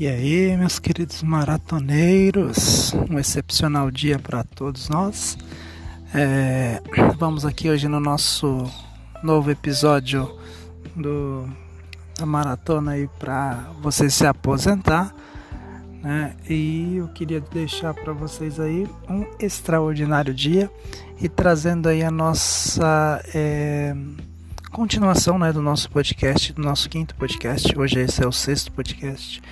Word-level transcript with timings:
E 0.00 0.06
aí, 0.06 0.56
meus 0.56 0.78
queridos 0.78 1.24
maratoneiros, 1.24 2.94
um 3.10 3.18
excepcional 3.18 3.90
dia 3.90 4.16
para 4.16 4.44
todos 4.44 4.88
nós. 4.88 5.36
É, 6.14 6.80
vamos 7.18 7.44
aqui 7.44 7.68
hoje 7.68 7.88
no 7.88 7.98
nosso 7.98 8.64
novo 9.24 9.50
episódio 9.50 10.38
do, 10.94 11.48
da 12.16 12.24
maratona 12.24 12.92
aí 12.92 13.08
para 13.18 13.72
você 13.82 14.08
se 14.08 14.24
aposentar. 14.24 15.12
Né? 16.00 16.36
E 16.48 16.98
eu 16.98 17.08
queria 17.08 17.40
deixar 17.40 17.92
para 17.92 18.12
vocês 18.12 18.60
aí 18.60 18.86
um 19.10 19.26
extraordinário 19.40 20.32
dia 20.32 20.70
e 21.20 21.28
trazendo 21.28 21.88
aí 21.88 22.04
a 22.04 22.10
nossa. 22.10 23.20
É, 23.34 23.96
continuação 24.70 25.38
né, 25.38 25.52
do 25.52 25.60
nosso 25.60 25.90
podcast, 25.90 26.52
do 26.52 26.62
nosso 26.62 26.88
quinto 26.88 27.16
podcast. 27.16 27.76
Hoje 27.76 27.98
esse 27.98 28.22
é 28.22 28.26
o 28.28 28.30
sexto 28.30 28.70
podcast. 28.70 29.42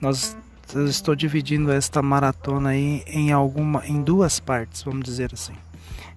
Nós 0.00 0.36
eu 0.74 0.86
estou 0.86 1.14
dividindo 1.14 1.70
esta 1.70 2.02
maratona 2.02 2.70
aí 2.70 3.04
em 3.06 3.30
alguma, 3.30 3.86
em 3.86 4.02
duas 4.02 4.40
partes, 4.40 4.82
vamos 4.82 5.04
dizer 5.04 5.30
assim. 5.32 5.52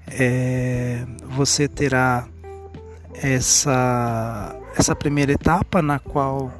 É, 0.08 1.05
você 1.30 1.67
terá 1.67 2.27
essa 3.13 4.55
essa 4.76 4.95
primeira 4.95 5.31
etapa 5.31 5.81
na 5.81 6.00
qual 6.00 6.52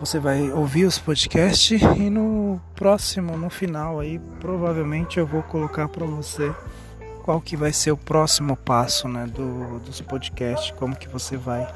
você 0.00 0.18
vai 0.18 0.50
ouvir 0.50 0.84
os 0.84 0.98
podcasts 0.98 1.80
e 1.80 2.10
no 2.10 2.60
próximo, 2.74 3.36
no 3.36 3.48
final 3.48 4.00
aí, 4.00 4.18
provavelmente 4.40 5.18
eu 5.18 5.26
vou 5.26 5.42
colocar 5.42 5.88
para 5.88 6.04
você 6.04 6.54
qual 7.22 7.40
que 7.40 7.56
vai 7.56 7.72
ser 7.72 7.92
o 7.92 7.96
próximo 7.96 8.56
passo 8.56 9.08
né, 9.08 9.26
do, 9.26 9.80
dos 9.80 10.00
podcasts, 10.00 10.70
como 10.72 10.94
que 10.94 11.08
você 11.08 11.36
vai 11.36 11.66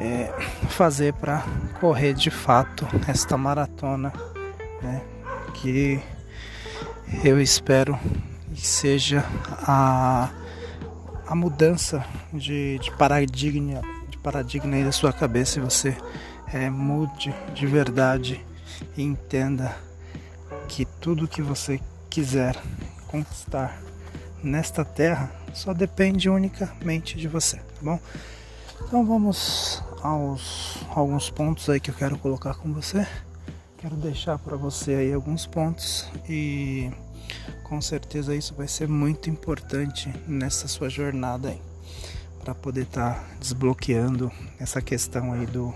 é, 0.00 0.32
fazer 0.68 1.12
para 1.14 1.44
correr 1.80 2.14
de 2.14 2.30
fato 2.30 2.86
esta 3.08 3.36
maratona, 3.36 4.12
né, 4.82 5.02
que 5.54 6.02
eu 7.22 7.40
espero 7.40 7.98
que 8.54 8.66
seja 8.66 9.24
a, 9.66 10.30
a 11.26 11.34
mudança 11.34 12.04
de, 12.32 12.78
de 12.78 12.90
paradigma, 12.92 13.82
de 14.08 14.18
paradigma 14.18 14.74
aí 14.76 14.84
da 14.84 14.92
sua 14.92 15.12
cabeça 15.12 15.58
e 15.58 15.62
você 15.62 15.96
é, 16.52 16.70
mude 16.70 17.34
de 17.54 17.66
verdade 17.66 18.44
e 18.96 19.02
entenda 19.02 19.76
que 20.68 20.84
tudo 20.84 21.28
que 21.28 21.42
você 21.42 21.80
quiser 22.10 22.56
conquistar 23.06 23.80
nesta 24.42 24.84
terra 24.84 25.30
só 25.52 25.72
depende 25.72 26.28
unicamente 26.28 27.16
de 27.16 27.28
você, 27.28 27.56
tá 27.56 27.80
bom? 27.80 27.98
Então 28.82 29.04
vamos 29.04 29.82
aos 30.02 30.78
alguns 30.90 31.30
pontos 31.30 31.68
aí 31.68 31.80
que 31.80 31.90
eu 31.90 31.94
quero 31.94 32.18
colocar 32.18 32.54
com 32.54 32.72
você. 32.72 33.06
Quero 33.78 33.96
deixar 33.96 34.38
para 34.38 34.56
você 34.56 34.94
aí 34.94 35.12
alguns 35.12 35.46
pontos 35.46 36.08
e 36.28 36.90
com 37.62 37.80
certeza 37.80 38.34
isso 38.34 38.54
vai 38.54 38.68
ser 38.68 38.88
muito 38.88 39.28
importante 39.28 40.12
nessa 40.26 40.68
sua 40.68 40.88
jornada 40.88 41.50
aí 41.50 41.60
para 42.42 42.54
poder 42.54 42.82
estar 42.82 43.14
tá 43.14 43.24
desbloqueando 43.40 44.30
essa 44.58 44.82
questão 44.82 45.32
aí 45.32 45.46
do 45.46 45.74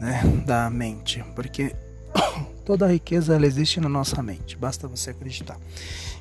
né, 0.00 0.22
da 0.46 0.68
mente, 0.70 1.22
porque 1.34 1.76
toda 2.64 2.86
a 2.86 2.88
riqueza 2.88 3.34
ela 3.34 3.46
existe 3.46 3.80
na 3.80 3.88
nossa 3.88 4.22
mente, 4.22 4.56
basta 4.56 4.88
você 4.88 5.10
acreditar. 5.10 5.58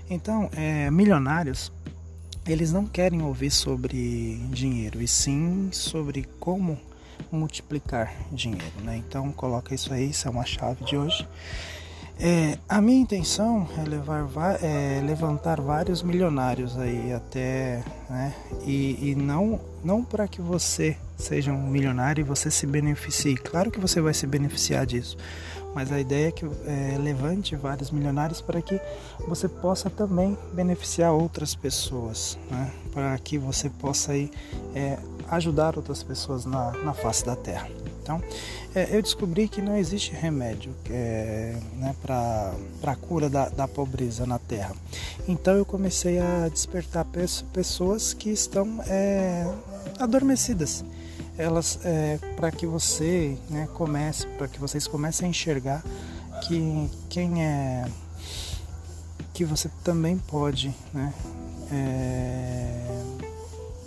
Então, 0.09 0.49
é, 0.53 0.91
milionários, 0.91 1.71
eles 2.47 2.71
não 2.71 2.85
querem 2.85 3.21
ouvir 3.21 3.51
sobre 3.51 4.35
dinheiro, 4.51 5.01
e 5.01 5.07
sim 5.07 5.69
sobre 5.71 6.23
como 6.39 6.77
multiplicar 7.31 8.13
dinheiro, 8.31 8.81
né? 8.83 8.97
Então, 8.97 9.31
coloca 9.31 9.75
isso 9.75 9.93
aí, 9.93 10.09
isso 10.09 10.27
é 10.27 10.31
uma 10.31 10.45
chave 10.45 10.83
de 10.83 10.97
hoje. 10.97 11.27
É, 12.21 12.57
a 12.67 12.81
minha 12.81 12.99
intenção 12.99 13.65
é, 13.77 13.87
levar, 13.87 14.61
é, 14.61 15.01
levantar 15.01 15.61
vários 15.61 16.03
milionários 16.03 16.77
aí 16.77 17.13
até, 17.13 17.81
né? 18.09 18.33
E, 18.65 19.11
e 19.11 19.15
não, 19.15 19.59
não 19.83 20.03
para 20.03 20.27
que 20.27 20.41
você 20.41 20.97
seja 21.17 21.53
um 21.53 21.67
milionário 21.67 22.21
e 22.21 22.23
você 22.25 22.51
se 22.51 22.67
beneficie. 22.67 23.35
Claro 23.35 23.71
que 23.71 23.79
você 23.79 24.01
vai 24.01 24.13
se 24.13 24.27
beneficiar 24.27 24.85
disso, 24.85 25.17
mas 25.73 25.91
a 25.91 25.99
ideia 25.99 26.29
é 26.29 26.31
que 26.31 26.45
é, 26.45 26.97
levante 26.97 27.55
vários 27.55 27.91
milionários 27.91 28.41
para 28.41 28.61
que 28.61 28.79
você 29.27 29.47
possa 29.47 29.89
também 29.89 30.37
beneficiar 30.53 31.13
outras 31.13 31.55
pessoas, 31.55 32.37
né? 32.49 32.71
para 32.91 33.17
que 33.19 33.37
você 33.37 33.69
possa 33.69 34.13
aí, 34.13 34.31
é, 34.73 34.97
ajudar 35.29 35.77
outras 35.77 36.03
pessoas 36.03 36.45
na, 36.45 36.71
na 36.83 36.93
face 36.93 37.25
da 37.25 37.35
Terra. 37.35 37.69
Então, 38.01 38.23
é, 38.73 38.95
eu 38.95 39.01
descobri 39.03 39.47
que 39.47 39.61
não 39.61 39.77
existe 39.77 40.13
remédio 40.13 40.73
é, 40.89 41.55
né, 41.75 41.95
para 42.01 42.53
a 42.83 42.95
cura 42.95 43.29
da, 43.29 43.49
da 43.49 43.67
pobreza 43.67 44.25
na 44.25 44.39
Terra. 44.39 44.75
Então, 45.27 45.55
eu 45.55 45.63
comecei 45.63 46.17
a 46.17 46.49
despertar 46.49 47.05
pessoas 47.53 48.11
que 48.11 48.31
estão 48.31 48.81
é, 48.87 49.45
adormecidas 49.99 50.83
elas 51.39 51.79
é, 51.85 52.19
para 52.35 52.51
que 52.51 52.67
você 52.67 53.37
né, 53.49 53.67
comece, 53.73 54.27
para 54.37 54.47
que 54.47 54.59
vocês 54.59 54.85
comecem 54.85 55.27
a 55.27 55.29
enxergar 55.29 55.81
que 56.45 56.89
quem 57.09 57.43
é 57.43 57.87
que 59.33 59.45
você 59.45 59.69
também 59.85 60.17
pode 60.17 60.75
né, 60.93 61.13
é, 61.71 63.03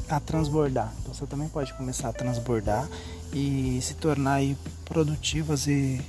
a 0.08 0.18
transbordar. 0.18 0.90
Então, 1.00 1.12
você 1.12 1.26
também 1.26 1.46
pode 1.46 1.74
começar 1.74 2.08
a 2.08 2.12
transbordar 2.12 2.88
e 3.34 3.78
se 3.82 3.94
tornar 3.94 4.34
aí, 4.34 4.56
produtivas 4.86 5.66
e, 5.66 6.00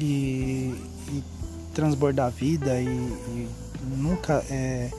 e, 0.00 0.74
e 1.08 1.24
transbordar 1.72 2.26
a 2.26 2.30
vida 2.30 2.80
e, 2.80 2.86
e 2.86 3.48
nunca 3.96 4.44
é, 4.50 4.90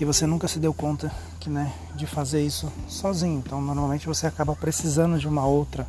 e 0.00 0.04
você 0.04 0.26
nunca 0.26 0.48
se 0.48 0.58
deu 0.58 0.72
conta 0.72 1.12
que, 1.38 1.50
né, 1.50 1.72
de 1.94 2.06
fazer 2.06 2.44
isso 2.44 2.72
sozinho. 2.88 3.42
Então, 3.44 3.60
normalmente 3.60 4.06
você 4.06 4.26
acaba 4.26 4.54
precisando 4.54 5.18
de 5.18 5.28
uma 5.28 5.46
outra 5.46 5.86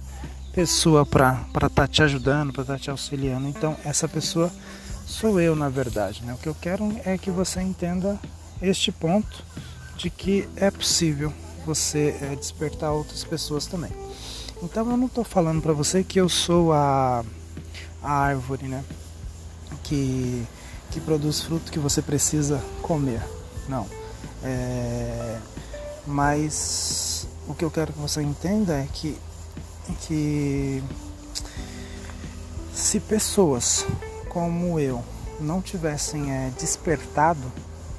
pessoa 0.53 1.05
para 1.05 1.45
estar 1.53 1.69
tá 1.69 1.87
te 1.87 2.03
ajudando, 2.03 2.53
para 2.53 2.61
estar 2.61 2.73
tá 2.73 2.79
te 2.79 2.91
auxiliando. 2.91 3.47
Então, 3.47 3.75
essa 3.83 4.07
pessoa 4.07 4.51
sou 5.05 5.39
eu, 5.39 5.55
na 5.55 5.69
verdade. 5.69 6.23
Né? 6.23 6.33
O 6.33 6.37
que 6.37 6.47
eu 6.47 6.55
quero 6.55 6.95
é 7.03 7.17
que 7.17 7.31
você 7.31 7.61
entenda 7.61 8.19
este 8.61 8.91
ponto 8.91 9.43
de 9.97 10.09
que 10.09 10.47
é 10.55 10.69
possível 10.69 11.33
você 11.65 12.17
é, 12.21 12.35
despertar 12.35 12.91
outras 12.91 13.23
pessoas 13.23 13.65
também. 13.65 13.91
Então, 14.61 14.89
eu 14.89 14.97
não 14.97 15.07
estou 15.07 15.23
falando 15.23 15.61
para 15.61 15.73
você 15.73 16.03
que 16.03 16.19
eu 16.19 16.29
sou 16.29 16.71
a, 16.71 17.23
a 18.01 18.11
árvore, 18.11 18.67
né? 18.67 18.83
Que, 19.83 20.45
que 20.91 21.01
produz 21.01 21.41
fruto 21.41 21.71
que 21.71 21.79
você 21.79 22.01
precisa 22.01 22.63
comer. 22.81 23.21
Não. 23.67 23.87
É, 24.43 25.37
mas 26.05 27.27
o 27.47 27.53
que 27.53 27.63
eu 27.63 27.71
quero 27.71 27.93
que 27.93 27.99
você 27.99 28.21
entenda 28.21 28.73
é 28.73 28.87
que, 28.91 29.17
que 30.01 30.83
se 32.73 32.99
pessoas 32.99 33.85
como 34.29 34.79
eu 34.79 35.03
não 35.39 35.61
tivessem 35.61 36.31
é, 36.31 36.51
despertado 36.59 37.51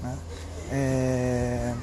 né, 0.02 0.16
é, 0.70 1.74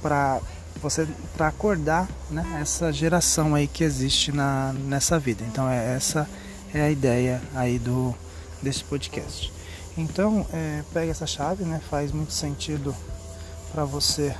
para 0.00 0.40
você 0.80 1.06
para 1.36 1.48
acordar 1.48 2.08
né, 2.30 2.58
essa 2.60 2.92
geração 2.92 3.54
aí 3.54 3.68
que 3.68 3.84
existe 3.84 4.32
na, 4.32 4.72
nessa 4.72 5.18
vida. 5.18 5.44
Então 5.46 5.68
é 5.68 5.94
essa 5.94 6.28
é 6.74 6.82
a 6.82 6.90
ideia 6.90 7.40
aí 7.54 7.78
do 7.78 8.14
desse 8.60 8.82
podcast. 8.84 9.52
Então 9.96 10.46
é, 10.52 10.82
pega 10.92 11.10
essa 11.10 11.26
chave, 11.26 11.64
né, 11.64 11.80
faz 11.90 12.12
muito 12.12 12.32
sentido 12.32 12.94
para 13.72 13.84
você 13.84 14.34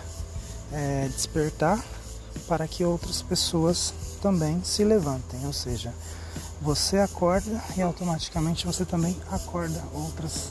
é, 0.72 1.08
despertar 1.08 1.82
para 2.48 2.66
que 2.66 2.84
outras 2.84 3.20
pessoas 3.20 3.92
também 4.20 4.62
se 4.64 4.84
levantem, 4.84 5.44
ou 5.44 5.52
seja, 5.52 5.92
você 6.60 6.98
acorda 6.98 7.62
e 7.76 7.82
automaticamente 7.82 8.66
você 8.66 8.84
também 8.84 9.16
acorda 9.30 9.82
outras 9.92 10.50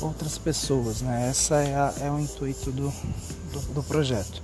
outras 0.00 0.36
pessoas, 0.36 1.00
né? 1.00 1.28
Essa 1.30 1.56
é, 1.56 1.74
a, 1.74 1.94
é 2.02 2.10
o 2.10 2.20
intuito 2.20 2.70
do, 2.70 2.92
do, 3.50 3.60
do, 3.72 3.82
projeto. 3.82 4.42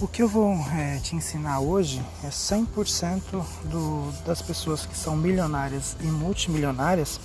O 0.00 0.08
que 0.08 0.20
eu 0.20 0.28
vou 0.28 0.52
é, 0.72 0.98
te 0.98 1.14
ensinar 1.14 1.60
hoje 1.60 2.02
é 2.24 2.28
100% 2.28 3.20
do, 3.64 4.12
das 4.24 4.42
pessoas 4.42 4.84
que 4.84 4.96
são 4.96 5.16
milionárias 5.16 5.96
e 6.00 6.06
multimilionárias 6.06 7.20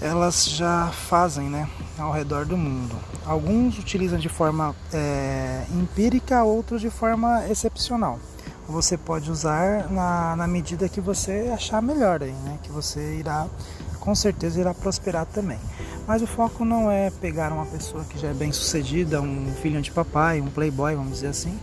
elas 0.00 0.48
já 0.48 0.88
fazem 1.08 1.48
né, 1.48 1.68
ao 1.98 2.12
redor 2.12 2.44
do 2.44 2.56
mundo. 2.56 2.96
Alguns 3.24 3.78
utilizam 3.78 4.18
de 4.18 4.28
forma 4.28 4.74
é, 4.92 5.64
empírica, 5.72 6.44
outros 6.44 6.80
de 6.80 6.90
forma 6.90 7.46
excepcional. 7.48 8.18
Você 8.68 8.96
pode 8.96 9.30
usar 9.30 9.90
na, 9.90 10.34
na 10.36 10.46
medida 10.46 10.88
que 10.88 11.00
você 11.00 11.50
achar 11.54 11.80
melhor 11.80 12.22
aí, 12.22 12.32
né? 12.32 12.58
Que 12.62 12.70
você 12.70 13.16
irá, 13.16 13.46
com 14.00 14.12
certeza, 14.12 14.60
irá 14.60 14.74
prosperar 14.74 15.24
também. 15.24 15.58
Mas 16.06 16.20
o 16.20 16.26
foco 16.26 16.64
não 16.64 16.90
é 16.90 17.10
pegar 17.10 17.52
uma 17.52 17.66
pessoa 17.66 18.04
que 18.04 18.18
já 18.18 18.28
é 18.28 18.34
bem 18.34 18.52
sucedida, 18.52 19.20
um 19.20 19.52
filho 19.62 19.80
de 19.80 19.92
papai, 19.92 20.40
um 20.40 20.48
playboy, 20.48 20.96
vamos 20.96 21.14
dizer 21.14 21.28
assim, 21.28 21.56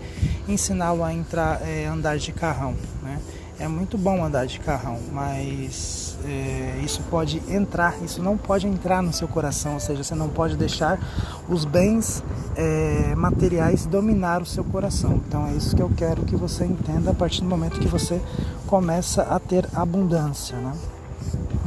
ensiná-lo 0.47 1.03
a 1.03 1.13
entrar, 1.13 1.61
é, 1.61 1.85
andar 1.85 2.17
de 2.17 2.31
carrão, 2.31 2.73
né? 3.01 3.19
É 3.63 3.67
muito 3.67 3.97
bom 3.97 4.23
andar 4.23 4.45
de 4.45 4.59
carrão, 4.59 4.99
mas 5.13 6.17
é, 6.25 6.81
isso 6.83 7.01
pode 7.09 7.41
entrar, 7.49 7.95
isso 8.03 8.21
não 8.21 8.37
pode 8.37 8.67
entrar 8.67 9.01
no 9.01 9.13
seu 9.13 9.25
coração, 9.25 9.75
ou 9.75 9.79
seja, 9.79 10.03
você 10.03 10.13
não 10.13 10.27
pode 10.27 10.57
deixar 10.57 10.99
os 11.47 11.63
bens 11.63 12.21
é, 12.57 13.15
materiais 13.15 13.85
dominar 13.85 14.41
o 14.41 14.45
seu 14.45 14.65
coração. 14.65 15.21
Então 15.25 15.47
é 15.47 15.53
isso 15.53 15.73
que 15.73 15.81
eu 15.81 15.89
quero 15.95 16.23
que 16.23 16.35
você 16.35 16.65
entenda 16.65 17.11
a 17.11 17.13
partir 17.13 17.39
do 17.39 17.47
momento 17.47 17.79
que 17.79 17.87
você 17.87 18.21
começa 18.67 19.21
a 19.21 19.39
ter 19.39 19.65
abundância. 19.73 20.57
Né? 20.57 20.73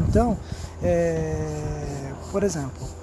Então, 0.06 0.36
é, 0.82 2.12
por 2.30 2.42
exemplo, 2.42 2.95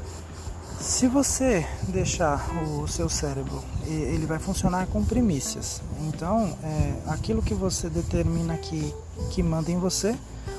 se 0.83 1.07
você 1.07 1.65
deixar 1.87 2.45
o 2.67 2.85
seu 2.89 3.07
cérebro, 3.07 3.63
ele 3.85 4.25
vai 4.25 4.37
funcionar 4.37 4.85
com 4.87 5.03
primícias. 5.03 5.81
Então, 6.01 6.57
é, 6.61 6.93
aquilo 7.07 7.41
que 7.41 7.53
você 7.53 7.89
determina 7.89 8.57
que, 8.57 8.93
que 9.31 9.41
manda 9.41 9.71
em 9.71 9.79
você 9.79 10.13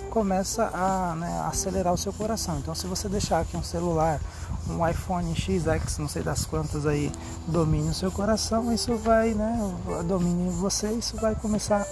começa 0.08 0.70
a 0.72 1.14
né, 1.16 1.44
acelerar 1.46 1.92
o 1.92 1.98
seu 1.98 2.12
coração. 2.12 2.58
Então, 2.58 2.74
se 2.74 2.86
você 2.86 3.06
deixar 3.06 3.44
que 3.44 3.54
um 3.54 3.62
celular, 3.62 4.18
um 4.66 4.88
iPhone 4.88 5.34
XX, 5.34 5.98
não 5.98 6.08
sei 6.08 6.22
das 6.22 6.46
quantas 6.46 6.86
aí, 6.86 7.12
domine 7.46 7.90
o 7.90 7.94
seu 7.94 8.10
coração, 8.10 8.72
isso 8.72 8.96
vai, 8.96 9.34
né, 9.34 9.58
domine 10.06 10.48
você, 10.52 10.90
isso 10.92 11.18
vai 11.18 11.34
começar 11.34 11.86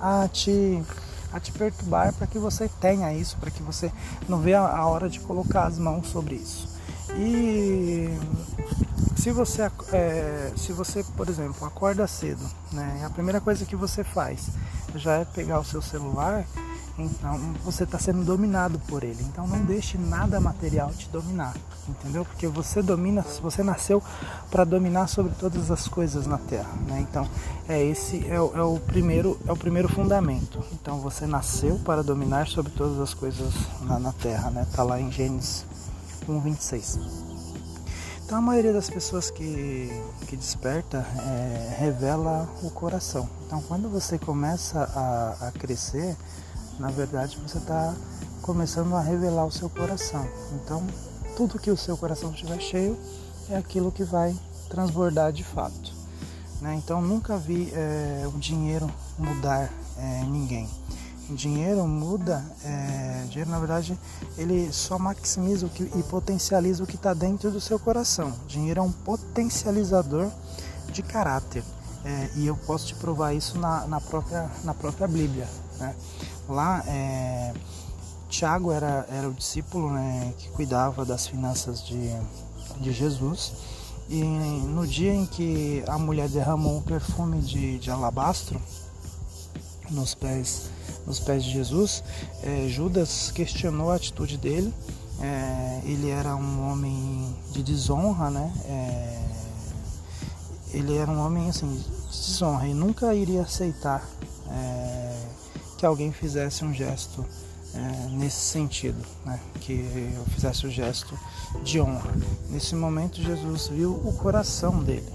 a 0.00 0.28
te 0.28 0.80
a 1.30 1.38
te 1.38 1.52
perturbar 1.52 2.14
para 2.14 2.26
que 2.26 2.38
você 2.38 2.70
tenha 2.80 3.12
isso, 3.12 3.36
para 3.36 3.50
que 3.50 3.62
você 3.62 3.92
não 4.26 4.38
veja 4.38 4.60
a 4.60 4.86
hora 4.86 5.10
de 5.10 5.20
colocar 5.20 5.64
as 5.64 5.78
mãos 5.78 6.08
sobre 6.08 6.36
isso. 6.36 6.77
E 7.16 8.16
se 9.16 9.32
você, 9.32 9.70
é, 9.92 10.52
se 10.56 10.72
você, 10.72 11.04
por 11.16 11.28
exemplo, 11.28 11.66
acorda 11.66 12.06
cedo, 12.06 12.44
né, 12.72 13.02
a 13.04 13.10
primeira 13.10 13.40
coisa 13.40 13.64
que 13.64 13.76
você 13.76 14.04
faz 14.04 14.48
já 14.94 15.16
é 15.16 15.24
pegar 15.24 15.58
o 15.60 15.64
seu 15.64 15.82
celular, 15.82 16.46
então 16.98 17.38
você 17.64 17.84
está 17.84 17.98
sendo 17.98 18.24
dominado 18.24 18.78
por 18.80 19.04
ele. 19.04 19.22
Então 19.22 19.46
não 19.46 19.64
deixe 19.64 19.96
nada 19.96 20.40
material 20.40 20.90
te 20.92 21.08
dominar, 21.08 21.54
entendeu? 21.88 22.24
Porque 22.24 22.46
você 22.46 22.82
domina, 22.82 23.24
você 23.40 23.62
nasceu 23.62 24.02
para 24.50 24.64
dominar 24.64 25.08
sobre 25.08 25.32
todas 25.34 25.70
as 25.70 25.86
coisas 25.86 26.26
na 26.26 26.38
Terra, 26.38 26.72
né? 26.86 27.00
Então 27.08 27.28
é 27.68 27.82
esse 27.84 28.26
é 28.28 28.40
o, 28.40 28.56
é 28.56 28.62
o 28.62 28.80
primeiro 28.80 29.38
é 29.46 29.52
o 29.52 29.56
primeiro 29.56 29.88
fundamento. 29.88 30.62
Então 30.72 31.00
você 31.00 31.26
nasceu 31.26 31.78
para 31.84 32.02
dominar 32.02 32.48
sobre 32.48 32.72
todas 32.72 32.98
as 32.98 33.14
coisas 33.14 33.52
na, 33.82 33.98
na 33.98 34.12
Terra, 34.12 34.50
né? 34.50 34.66
Tá 34.74 34.82
lá 34.82 35.00
em 35.00 35.10
Gênesis 35.10 35.64
1:26. 36.32 36.98
Então 38.24 38.36
a 38.36 38.40
maioria 38.42 38.74
das 38.74 38.90
pessoas 38.90 39.30
que, 39.30 39.90
que 40.26 40.36
desperta 40.36 40.98
é, 40.98 41.76
revela 41.78 42.46
o 42.62 42.70
coração. 42.70 43.28
Então 43.46 43.62
quando 43.62 43.88
você 43.88 44.18
começa 44.18 44.82
a, 44.82 45.48
a 45.48 45.52
crescer, 45.52 46.14
na 46.78 46.90
verdade 46.90 47.38
você 47.38 47.56
está 47.56 47.94
começando 48.42 48.94
a 48.94 49.00
revelar 49.00 49.46
o 49.46 49.50
seu 49.50 49.70
coração. 49.70 50.28
Então 50.52 50.86
tudo 51.36 51.58
que 51.58 51.70
o 51.70 51.76
seu 51.76 51.96
coração 51.96 52.30
estiver 52.30 52.60
cheio 52.60 52.98
é 53.48 53.56
aquilo 53.56 53.90
que 53.90 54.04
vai 54.04 54.36
transbordar 54.68 55.32
de 55.32 55.42
fato. 55.42 55.94
Né? 56.60 56.74
Então 56.74 57.00
nunca 57.00 57.38
vi 57.38 57.72
é, 57.72 58.26
o 58.26 58.38
dinheiro 58.38 58.90
mudar 59.18 59.70
é, 59.96 60.24
ninguém. 60.24 60.68
Dinheiro 61.30 61.86
muda, 61.86 62.42
é, 62.64 63.26
dinheiro 63.28 63.50
na 63.50 63.58
verdade 63.58 63.98
ele 64.38 64.72
só 64.72 64.98
maximiza 64.98 65.66
o 65.66 65.68
que, 65.68 65.82
e 65.82 66.02
potencializa 66.04 66.82
o 66.82 66.86
que 66.86 66.96
está 66.96 67.12
dentro 67.12 67.50
do 67.50 67.60
seu 67.60 67.78
coração. 67.78 68.32
Dinheiro 68.46 68.80
é 68.80 68.82
um 68.82 68.90
potencializador 68.90 70.30
de 70.90 71.02
caráter 71.02 71.62
é, 72.04 72.30
e 72.36 72.46
eu 72.46 72.56
posso 72.56 72.86
te 72.86 72.94
provar 72.94 73.34
isso 73.34 73.58
na, 73.58 73.86
na, 73.86 74.00
própria, 74.00 74.50
na 74.64 74.72
própria 74.72 75.06
Bíblia. 75.06 75.46
Né? 75.78 75.94
Lá, 76.48 76.82
é, 76.86 77.52
Tiago 78.28 78.72
era, 78.72 79.06
era 79.10 79.28
o 79.28 79.34
discípulo 79.34 79.90
né, 79.90 80.32
que 80.38 80.48
cuidava 80.50 81.04
das 81.04 81.26
finanças 81.26 81.84
de, 81.84 82.10
de 82.80 82.92
Jesus. 82.92 83.52
E 84.08 84.22
no 84.22 84.86
dia 84.86 85.12
em 85.12 85.26
que 85.26 85.84
a 85.86 85.98
mulher 85.98 86.28
derramou 86.30 86.78
um 86.78 86.82
perfume 86.82 87.42
de, 87.42 87.78
de 87.78 87.90
alabastro 87.90 88.58
nos 89.90 90.14
pés 90.14 90.70
nos 91.08 91.18
pés 91.18 91.42
de 91.42 91.50
Jesus, 91.50 92.04
é, 92.42 92.68
Judas 92.68 93.32
questionou 93.34 93.90
a 93.90 93.96
atitude 93.96 94.36
dele. 94.36 94.72
É, 95.20 95.80
ele 95.84 96.10
era 96.10 96.36
um 96.36 96.70
homem 96.70 97.34
de 97.50 97.62
desonra, 97.62 98.30
né? 98.30 98.52
É, 98.66 99.18
ele 100.74 100.96
era 100.96 101.10
um 101.10 101.18
homem 101.18 101.48
assim 101.48 101.66
de 101.66 101.82
desonra 102.08 102.68
e 102.68 102.74
nunca 102.74 103.14
iria 103.14 103.40
aceitar 103.40 104.06
é, 104.50 105.16
que 105.78 105.86
alguém 105.86 106.12
fizesse 106.12 106.62
um 106.62 106.74
gesto 106.74 107.24
é, 107.74 108.08
nesse 108.10 108.40
sentido, 108.40 109.02
né? 109.24 109.40
que 109.60 109.72
eu 110.14 110.24
fizesse 110.34 110.66
o 110.66 110.68
um 110.68 110.72
gesto 110.72 111.18
de 111.64 111.80
honra. 111.80 112.12
Nesse 112.50 112.74
momento 112.74 113.22
Jesus 113.22 113.68
viu 113.68 113.92
o 113.92 114.12
coração 114.12 114.82
dele. 114.82 115.08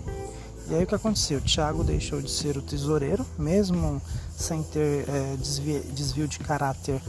E 0.69 0.75
aí 0.75 0.83
o 0.83 0.87
que 0.87 0.95
aconteceu? 0.95 1.41
Tiago 1.41 1.83
deixou 1.83 2.21
de 2.21 2.31
ser 2.31 2.57
o 2.57 2.61
tesoureiro, 2.61 3.25
mesmo 3.37 4.01
sem 4.35 4.63
ter 4.63 5.07
é, 5.09 5.35
desvio, 5.37 5.83
desvio, 5.93 6.27
de 6.27 6.39
caráter 6.39 7.01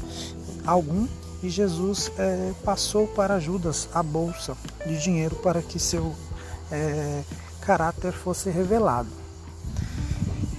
algum, 0.67 1.07
e 1.43 1.49
Jesus 1.49 2.11
é, 2.19 2.53
passou 2.65 3.07
para 3.07 3.39
Judas 3.39 3.89
a 3.95 4.03
bolsa 4.03 4.57
de 4.87 5.01
dinheiro 5.01 5.37
para 5.37 5.63
que 5.63 5.79
seu 5.79 6.15
é, 6.71 7.23
caráter 7.61 8.13
fosse 8.13 8.51
revelado. 8.51 9.09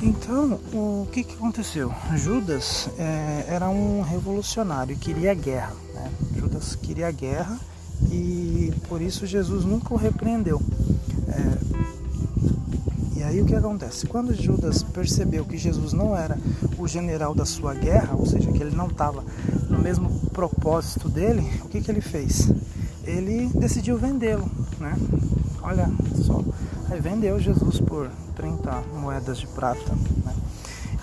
Então, 0.01 0.59
o 0.74 1.07
que, 1.12 1.24
que 1.24 1.33
aconteceu? 1.33 1.92
Judas 2.15 2.89
é, 2.97 3.45
era 3.47 3.69
um 3.69 4.01
revolucionário, 4.01 4.95
queria 4.97 5.33
guerra. 5.33 5.74
Né? 5.94 6.12
Judas 6.38 6.75
queria 6.75 7.09
guerra 7.12 7.59
e 8.12 8.74
por 8.88 9.01
isso 9.01 9.25
Jesus 9.25 9.65
nunca 9.65 9.94
o 9.94 9.97
repreendeu. 9.97 10.62
Aí 13.25 13.42
o 13.42 13.45
que 13.45 13.56
acontece? 13.56 14.06
Quando 14.06 14.36
Judas 14.36 14.83
percebeu 14.83 15.44
que 15.45 15.57
Jesus 15.57 15.94
não 15.94 16.16
era 16.16 16.38
o 16.77 16.88
general 16.88 17.33
da 17.33 17.44
sua 17.44 17.74
guerra, 17.74 18.16
ou 18.16 18.24
seja, 18.24 18.51
que 18.51 18.62
ele 18.62 18.75
não 18.75 18.86
estava 18.86 19.24
no 19.68 19.80
mesmo 19.80 20.30
propósito 20.30 21.10
dele, 21.10 21.42
o 21.63 21.68
que, 21.68 21.81
que 21.81 21.89
ele 21.89 22.01
fez? 22.01 22.51
Ele 23.04 23.50
decidiu 23.56 23.98
vendê-lo, 23.98 24.48
né? 24.80 24.95
Olha 25.63 25.89
só, 26.24 26.39
aí 26.88 27.00
vendeu 27.00 27.39
Jesus 27.39 27.80
por 27.80 28.12
30 28.36 28.83
moedas 28.94 29.39
de 29.39 29.48
prata. 29.48 29.94
Né? 30.24 30.33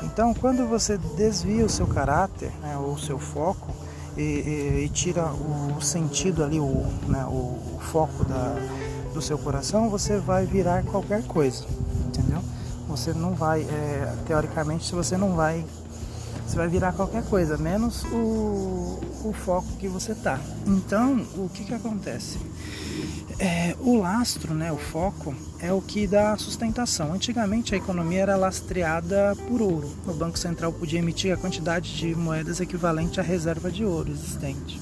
Então, 0.04 0.32
quando 0.32 0.64
você 0.68 0.96
desvia 1.16 1.66
o 1.66 1.68
seu 1.68 1.88
caráter, 1.88 2.52
né, 2.62 2.76
ou 2.78 2.94
o 2.94 2.98
seu 2.98 3.18
foco, 3.18 3.74
e, 4.16 4.20
e, 4.20 4.84
e, 4.84 4.88
tira 4.90 5.24
o 5.26 5.80
sentido 5.80 6.44
ali, 6.44 6.60
o, 6.60 6.86
né, 7.08 7.24
o 7.24 7.80
foco 7.80 8.24
da, 8.24 8.54
do 9.12 9.20
seu 9.20 9.38
coração, 9.38 9.90
você 9.90 10.18
vai 10.18 10.46
virar 10.46 10.84
qualquer 10.84 11.24
coisa 11.24 11.64
entendeu? 12.12 12.42
Você 12.88 13.12
não 13.14 13.34
vai, 13.34 13.62
é, 13.62 14.14
teoricamente, 14.26 14.92
você 14.94 15.16
não 15.16 15.34
vai, 15.34 15.64
você 16.46 16.56
vai 16.56 16.68
virar 16.68 16.92
qualquer 16.92 17.24
coisa, 17.24 17.56
menos 17.56 18.04
o, 18.04 19.00
o 19.24 19.32
foco 19.32 19.68
que 19.78 19.88
você 19.88 20.14
tá. 20.14 20.38
Então, 20.66 21.24
o 21.36 21.48
que 21.48 21.64
que 21.64 21.74
acontece? 21.74 22.38
É, 23.38 23.74
o 23.80 23.96
lastro, 23.96 24.54
né, 24.54 24.70
o 24.70 24.76
foco, 24.76 25.34
é 25.58 25.72
o 25.72 25.80
que 25.80 26.06
dá 26.06 26.36
sustentação. 26.36 27.12
Antigamente 27.12 27.74
a 27.74 27.78
economia 27.78 28.20
era 28.20 28.36
lastreada 28.36 29.34
por 29.48 29.62
ouro. 29.62 29.90
O 30.06 30.12
Banco 30.12 30.38
Central 30.38 30.72
podia 30.72 30.98
emitir 30.98 31.32
a 31.32 31.36
quantidade 31.36 31.96
de 31.96 32.14
moedas 32.14 32.60
equivalente 32.60 33.18
à 33.18 33.22
reserva 33.22 33.70
de 33.70 33.84
ouro 33.84 34.10
existente. 34.10 34.80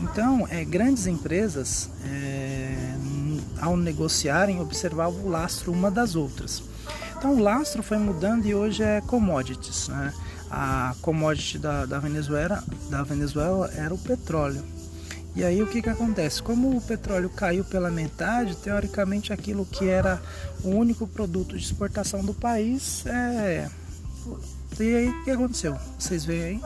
Então, 0.00 0.46
é, 0.48 0.64
grandes 0.64 1.06
empresas 1.06 1.90
é, 2.04 2.97
ao 3.60 3.76
negociarem, 3.76 4.60
observavam 4.60 5.22
o 5.22 5.28
lastro 5.28 5.72
uma 5.72 5.90
das 5.90 6.14
outras. 6.14 6.62
Então 7.16 7.34
o 7.34 7.40
lastro 7.40 7.82
foi 7.82 7.98
mudando 7.98 8.46
e 8.46 8.54
hoje 8.54 8.82
é 8.82 9.00
commodities. 9.00 9.88
Né? 9.88 10.12
A 10.50 10.94
commodity 11.02 11.58
da, 11.58 11.84
da, 11.84 11.98
Venezuela, 11.98 12.62
da 12.88 13.02
Venezuela 13.02 13.70
era 13.74 13.92
o 13.92 13.98
petróleo. 13.98 14.62
E 15.34 15.44
aí 15.44 15.62
o 15.62 15.66
que, 15.66 15.82
que 15.82 15.88
acontece? 15.88 16.42
Como 16.42 16.76
o 16.76 16.80
petróleo 16.80 17.28
caiu 17.28 17.64
pela 17.64 17.90
metade, 17.90 18.56
teoricamente 18.56 19.32
aquilo 19.32 19.66
que 19.66 19.88
era 19.88 20.20
o 20.64 20.70
único 20.70 21.06
produto 21.06 21.56
de 21.56 21.62
exportação 21.62 22.24
do 22.24 22.34
país 22.34 23.04
é. 23.06 23.68
E 24.80 24.94
aí 24.94 25.08
o 25.08 25.24
que 25.24 25.30
aconteceu? 25.30 25.76
Vocês 25.98 26.24
veem 26.24 26.42
aí, 26.42 26.60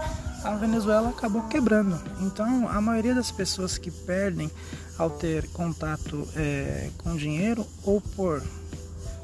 a 0.45 0.57
Venezuela 0.57 1.11
acabou 1.11 1.43
quebrando. 1.43 2.01
Então 2.21 2.69
a 2.69 2.81
maioria 2.81 3.15
das 3.15 3.31
pessoas 3.31 3.79
que 3.79 3.91
perdem 3.91 4.51
ao 4.99 5.11
ter 5.11 5.47
contato 5.49 6.29
é, 6.37 6.91
com 6.99 7.17
dinheiro 7.17 7.67
ou 7.85 8.01
por 8.01 8.43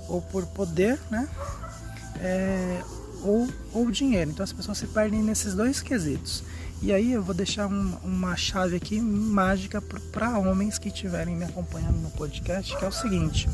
ou 0.09 0.23
por 0.23 0.47
poder, 0.47 0.99
né? 1.11 1.29
É, 2.21 2.83
ou, 3.23 3.47
ou 3.75 3.91
dinheiro. 3.91 4.31
Então 4.31 4.43
as 4.43 4.53
pessoas 4.53 4.79
se 4.79 4.87
perdem 4.87 5.23
nesses 5.23 5.55
dois 5.55 5.81
quesitos. 5.81 6.43
E 6.81 6.93
aí 6.93 7.13
eu 7.13 7.23
vou 7.23 7.35
deixar 7.35 7.67
um, 7.67 7.97
uma 8.05 8.37
chave 8.37 8.77
aqui 8.77 9.01
mágica 9.01 9.83
para 9.83 10.39
homens 10.39 10.79
que 10.79 10.89
estiverem 10.89 11.35
me 11.35 11.45
acompanhando 11.45 11.97
no 11.99 12.11
podcast, 12.11 12.77
que 12.77 12.85
é 12.85 12.89
o 12.89 12.93
seguinte: 12.93 13.49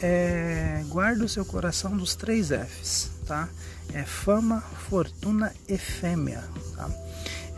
é, 0.00 0.84
guarda 0.88 1.24
o 1.24 1.28
seu 1.28 1.44
coração 1.44 1.96
dos 1.96 2.14
três 2.14 2.48
Fs, 2.48 3.10
tá? 3.26 3.48
É 3.94 4.02
fama, 4.02 4.60
fortuna 4.60 5.52
e 5.66 5.78
fêmea, 5.78 6.44
tá? 6.76 6.90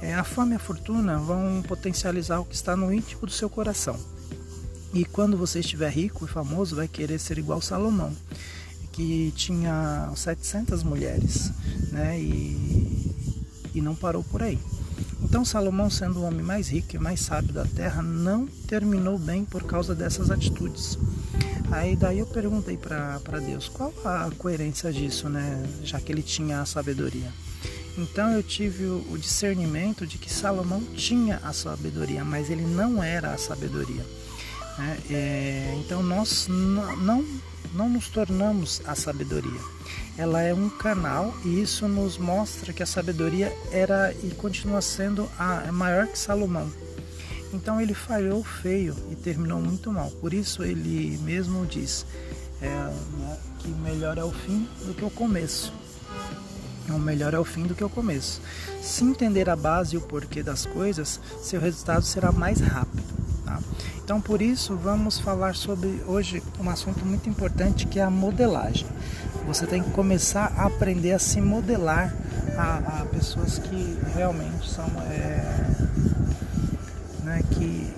É, 0.00 0.14
a 0.14 0.22
fama 0.22 0.52
e 0.52 0.56
a 0.56 0.60
fortuna 0.60 1.18
vão 1.18 1.62
potencializar 1.66 2.38
o 2.38 2.44
que 2.44 2.54
está 2.54 2.76
no 2.76 2.92
íntimo 2.92 3.26
do 3.26 3.32
seu 3.32 3.50
coração. 3.50 3.98
E 4.92 5.04
quando 5.04 5.36
você 5.36 5.58
estiver 5.58 5.90
rico 5.90 6.24
e 6.24 6.28
famoso, 6.28 6.76
vai 6.76 6.86
querer 6.86 7.18
ser 7.18 7.36
igual 7.36 7.60
Salomão, 7.60 8.12
que 8.92 9.32
tinha 9.34 10.08
700 10.14 10.84
mulheres, 10.84 11.50
né? 11.90 12.20
E, 12.20 13.34
e 13.74 13.80
não 13.80 13.96
parou 13.96 14.22
por 14.22 14.40
aí. 14.40 14.56
Então 15.24 15.44
Salomão, 15.44 15.90
sendo 15.90 16.20
o 16.20 16.22
homem 16.22 16.42
mais 16.42 16.68
rico 16.68 16.94
e 16.94 16.98
mais 16.98 17.18
sábio 17.20 17.52
da 17.52 17.64
terra, 17.64 18.02
não 18.02 18.46
terminou 18.46 19.18
bem 19.18 19.44
por 19.44 19.64
causa 19.64 19.94
dessas 19.94 20.30
atitudes. 20.30 20.96
Aí 21.72 21.96
daí 21.96 22.20
eu 22.20 22.26
perguntei 22.26 22.76
para 22.76 23.40
Deus 23.44 23.68
qual 23.68 23.92
a 24.04 24.30
coerência 24.38 24.92
disso, 24.92 25.28
né? 25.28 25.64
Já 25.82 26.00
que 26.00 26.12
ele 26.12 26.22
tinha 26.22 26.60
a 26.60 26.66
sabedoria. 26.66 27.32
Então 27.96 28.30
eu 28.30 28.42
tive 28.42 28.84
o 28.84 29.16
discernimento 29.18 30.06
de 30.06 30.18
que 30.18 30.32
Salomão 30.32 30.82
tinha 30.94 31.40
a 31.42 31.52
sabedoria, 31.52 32.24
mas 32.24 32.50
ele 32.50 32.62
não 32.62 33.02
era 33.02 33.32
a 33.32 33.38
sabedoria. 33.38 34.04
Né? 34.78 34.98
É, 35.10 35.74
então 35.78 36.02
nós 36.02 36.48
não, 36.48 37.24
não 37.74 37.88
nos 37.88 38.08
tornamos 38.08 38.80
a 38.86 38.94
sabedoria. 38.94 39.60
Ela 40.16 40.42
é 40.42 40.54
um 40.54 40.68
canal 40.68 41.34
e 41.44 41.60
isso 41.60 41.88
nos 41.88 42.18
mostra 42.18 42.72
que 42.72 42.82
a 42.82 42.86
sabedoria 42.86 43.52
era 43.72 44.14
e 44.22 44.30
continua 44.30 44.80
sendo 44.80 45.28
a, 45.38 45.70
maior 45.72 46.06
que 46.06 46.18
Salomão. 46.18 46.70
Então 47.52 47.80
ele 47.80 47.94
falhou 47.94 48.42
feio 48.42 48.96
e 49.10 49.16
terminou 49.16 49.60
muito 49.60 49.92
mal. 49.92 50.10
Por 50.20 50.32
isso 50.32 50.62
ele 50.64 51.18
mesmo 51.22 51.66
diz 51.66 52.06
é, 52.60 52.68
né, 52.68 53.38
que 53.58 53.68
melhor 53.68 54.18
é 54.18 54.24
o 54.24 54.32
fim 54.32 54.68
do 54.86 54.94
que 54.94 55.04
o 55.04 55.10
começo. 55.10 55.72
O 56.88 56.98
melhor 56.98 57.32
é 57.32 57.38
o 57.38 57.44
fim 57.44 57.62
do 57.62 57.74
que 57.74 57.82
o 57.82 57.88
começo. 57.88 58.42
Se 58.82 59.04
entender 59.04 59.48
a 59.48 59.56
base 59.56 59.94
e 59.94 59.98
o 59.98 60.02
porquê 60.02 60.42
das 60.42 60.66
coisas, 60.66 61.18
seu 61.42 61.60
resultado 61.60 62.04
será 62.04 62.30
mais 62.30 62.60
rápido. 62.60 63.23
Tá? 63.44 63.60
Então, 64.02 64.20
por 64.20 64.40
isso, 64.40 64.76
vamos 64.76 65.18
falar 65.18 65.54
sobre 65.54 66.02
hoje 66.06 66.42
um 66.60 66.68
assunto 66.70 67.04
muito 67.04 67.28
importante 67.28 67.86
que 67.86 67.98
é 67.98 68.02
a 68.02 68.10
modelagem. 68.10 68.86
Você 69.46 69.66
tem 69.66 69.82
que 69.82 69.90
começar 69.90 70.52
a 70.56 70.66
aprender 70.66 71.12
a 71.12 71.18
se 71.18 71.40
modelar 71.40 72.14
a, 72.56 73.00
a 73.00 73.06
pessoas 73.06 73.58
que 73.58 73.98
realmente 74.14 74.68
são 74.68 74.86
é, 75.10 75.64
né, 77.22 77.42
que 77.50 77.92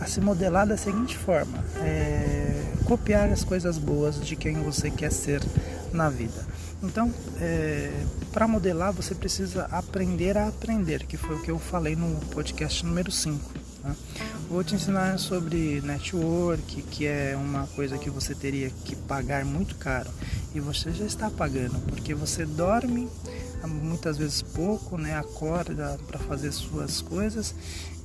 a 0.00 0.06
se 0.06 0.20
modelar 0.20 0.66
da 0.66 0.76
seguinte 0.76 1.16
forma: 1.16 1.64
é, 1.78 2.72
copiar 2.84 3.30
as 3.30 3.44
coisas 3.44 3.78
boas 3.78 4.20
de 4.24 4.36
quem 4.36 4.54
você 4.62 4.90
quer 4.90 5.12
ser 5.12 5.42
na 5.92 6.08
vida. 6.08 6.46
Então, 6.82 7.12
é, 7.40 7.90
para 8.32 8.46
modelar, 8.46 8.92
você 8.92 9.14
precisa 9.14 9.64
aprender 9.70 10.38
a 10.38 10.48
aprender, 10.48 11.04
que 11.06 11.16
foi 11.16 11.36
o 11.36 11.42
que 11.42 11.50
eu 11.50 11.58
falei 11.58 11.96
no 11.96 12.14
podcast 12.26 12.86
número 12.86 13.10
5. 13.10 13.52
Tá? 13.82 13.94
Vou 14.48 14.64
te 14.64 14.74
ensinar 14.74 15.18
sobre 15.18 15.82
network, 15.82 16.80
que 16.82 17.06
é 17.06 17.36
uma 17.36 17.66
coisa 17.66 17.98
que 17.98 18.08
você 18.08 18.34
teria 18.34 18.70
que 18.70 18.96
pagar 18.96 19.44
muito 19.44 19.76
caro 19.76 20.10
e 20.54 20.60
você 20.60 20.90
já 20.90 21.04
está 21.04 21.30
pagando, 21.30 21.78
porque 21.86 22.14
você 22.14 22.46
dorme 22.46 23.08
muitas 23.66 24.16
vezes 24.16 24.40
pouco, 24.40 24.96
né? 24.96 25.18
acorda 25.18 25.98
para 26.06 26.18
fazer 26.18 26.50
suas 26.52 27.02
coisas 27.02 27.54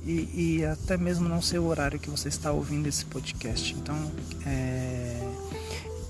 e, 0.04 0.58
e, 0.58 0.64
até 0.66 0.98
mesmo 0.98 1.26
não 1.26 1.40
sei 1.40 1.58
o 1.58 1.64
horário 1.64 1.98
que 1.98 2.10
você 2.10 2.28
está 2.28 2.52
ouvindo 2.52 2.86
esse 2.86 3.06
podcast. 3.06 3.74
Então, 3.74 3.96
é, 4.44 5.26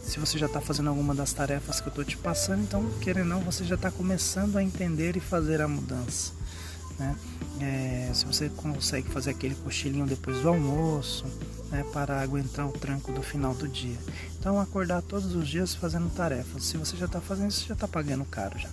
se 0.02 0.18
você 0.18 0.36
já 0.36 0.46
está 0.46 0.60
fazendo 0.60 0.88
alguma 0.88 1.14
das 1.14 1.32
tarefas 1.32 1.80
que 1.80 1.86
eu 1.86 1.90
estou 1.90 2.04
te 2.04 2.16
passando, 2.16 2.62
então, 2.62 2.84
querendo 3.00 3.30
ou 3.32 3.38
não, 3.38 3.40
você 3.40 3.64
já 3.64 3.76
está 3.76 3.92
começando 3.92 4.56
a 4.56 4.64
entender 4.64 5.16
e 5.16 5.20
fazer 5.20 5.60
a 5.60 5.68
mudança. 5.68 6.32
Né? 6.98 7.14
É, 7.60 8.10
se 8.12 8.24
você 8.26 8.48
consegue 8.48 9.08
fazer 9.08 9.30
aquele 9.30 9.54
cochilinho 9.54 10.06
depois 10.06 10.40
do 10.40 10.48
almoço, 10.48 11.24
né, 11.70 11.84
para 11.92 12.20
aguentar 12.20 12.68
o 12.68 12.72
tranco 12.72 13.12
do 13.12 13.22
final 13.22 13.54
do 13.54 13.68
dia. 13.68 13.96
Então, 14.38 14.60
acordar 14.60 15.02
todos 15.02 15.34
os 15.34 15.48
dias 15.48 15.74
fazendo 15.74 16.08
tarefas. 16.10 16.64
Se 16.64 16.76
você 16.76 16.96
já 16.96 17.06
está 17.06 17.20
fazendo 17.20 17.50
isso, 17.50 17.66
já 17.66 17.74
está 17.74 17.88
pagando 17.88 18.24
caro 18.24 18.58
já. 18.58 18.68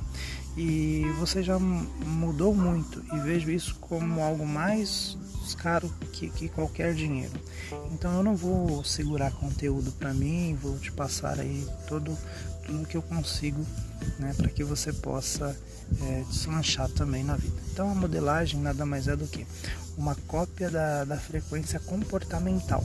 E 0.57 1.03
você 1.17 1.41
já 1.41 1.57
mudou 1.57 2.53
muito 2.53 3.03
e 3.13 3.19
vejo 3.19 3.50
isso 3.50 3.75
como 3.79 4.21
algo 4.21 4.45
mais 4.45 5.17
caro 5.57 5.91
que, 6.11 6.29
que 6.29 6.50
qualquer 6.50 6.93
dinheiro. 6.93 7.39
Então, 7.91 8.17
eu 8.17 8.23
não 8.23 8.35
vou 8.35 8.83
segurar 8.83 9.31
conteúdo 9.31 9.91
para 9.93 10.13
mim, 10.13 10.57
vou 10.61 10.77
te 10.77 10.91
passar 10.91 11.39
aí 11.39 11.65
todo 11.88 12.17
tudo 12.65 12.88
que 12.88 12.95
eu 12.95 13.01
consigo, 13.01 13.65
né, 14.20 14.34
para 14.38 14.50
que 14.50 14.63
você 14.63 14.91
possa 14.93 15.55
é, 16.01 16.24
deslanchar 16.29 16.89
também 16.89 17.24
na 17.24 17.36
vida. 17.36 17.55
Então 17.72 17.91
a 17.91 17.96
modelagem 17.96 18.60
nada 18.60 18.86
mais 18.86 19.08
é 19.08 19.15
do 19.15 19.27
que 19.27 19.46
uma 19.98 20.15
cópia 20.27 20.70
da, 20.70 21.03
da 21.03 21.17
frequência 21.17 21.79
comportamental. 21.79 22.84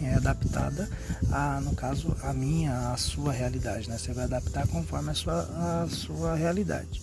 É 0.00 0.14
adaptada 0.14 0.88
a, 1.30 1.60
no 1.60 1.76
caso, 1.76 2.16
a 2.22 2.32
minha, 2.32 2.92
a 2.92 2.96
sua 2.96 3.32
realidade, 3.32 3.88
né? 3.88 3.96
Você 3.96 4.12
vai 4.12 4.24
adaptar 4.24 4.66
conforme 4.66 5.10
a 5.10 5.14
sua, 5.14 5.42
a 5.42 5.88
sua 5.88 6.34
realidade. 6.34 7.00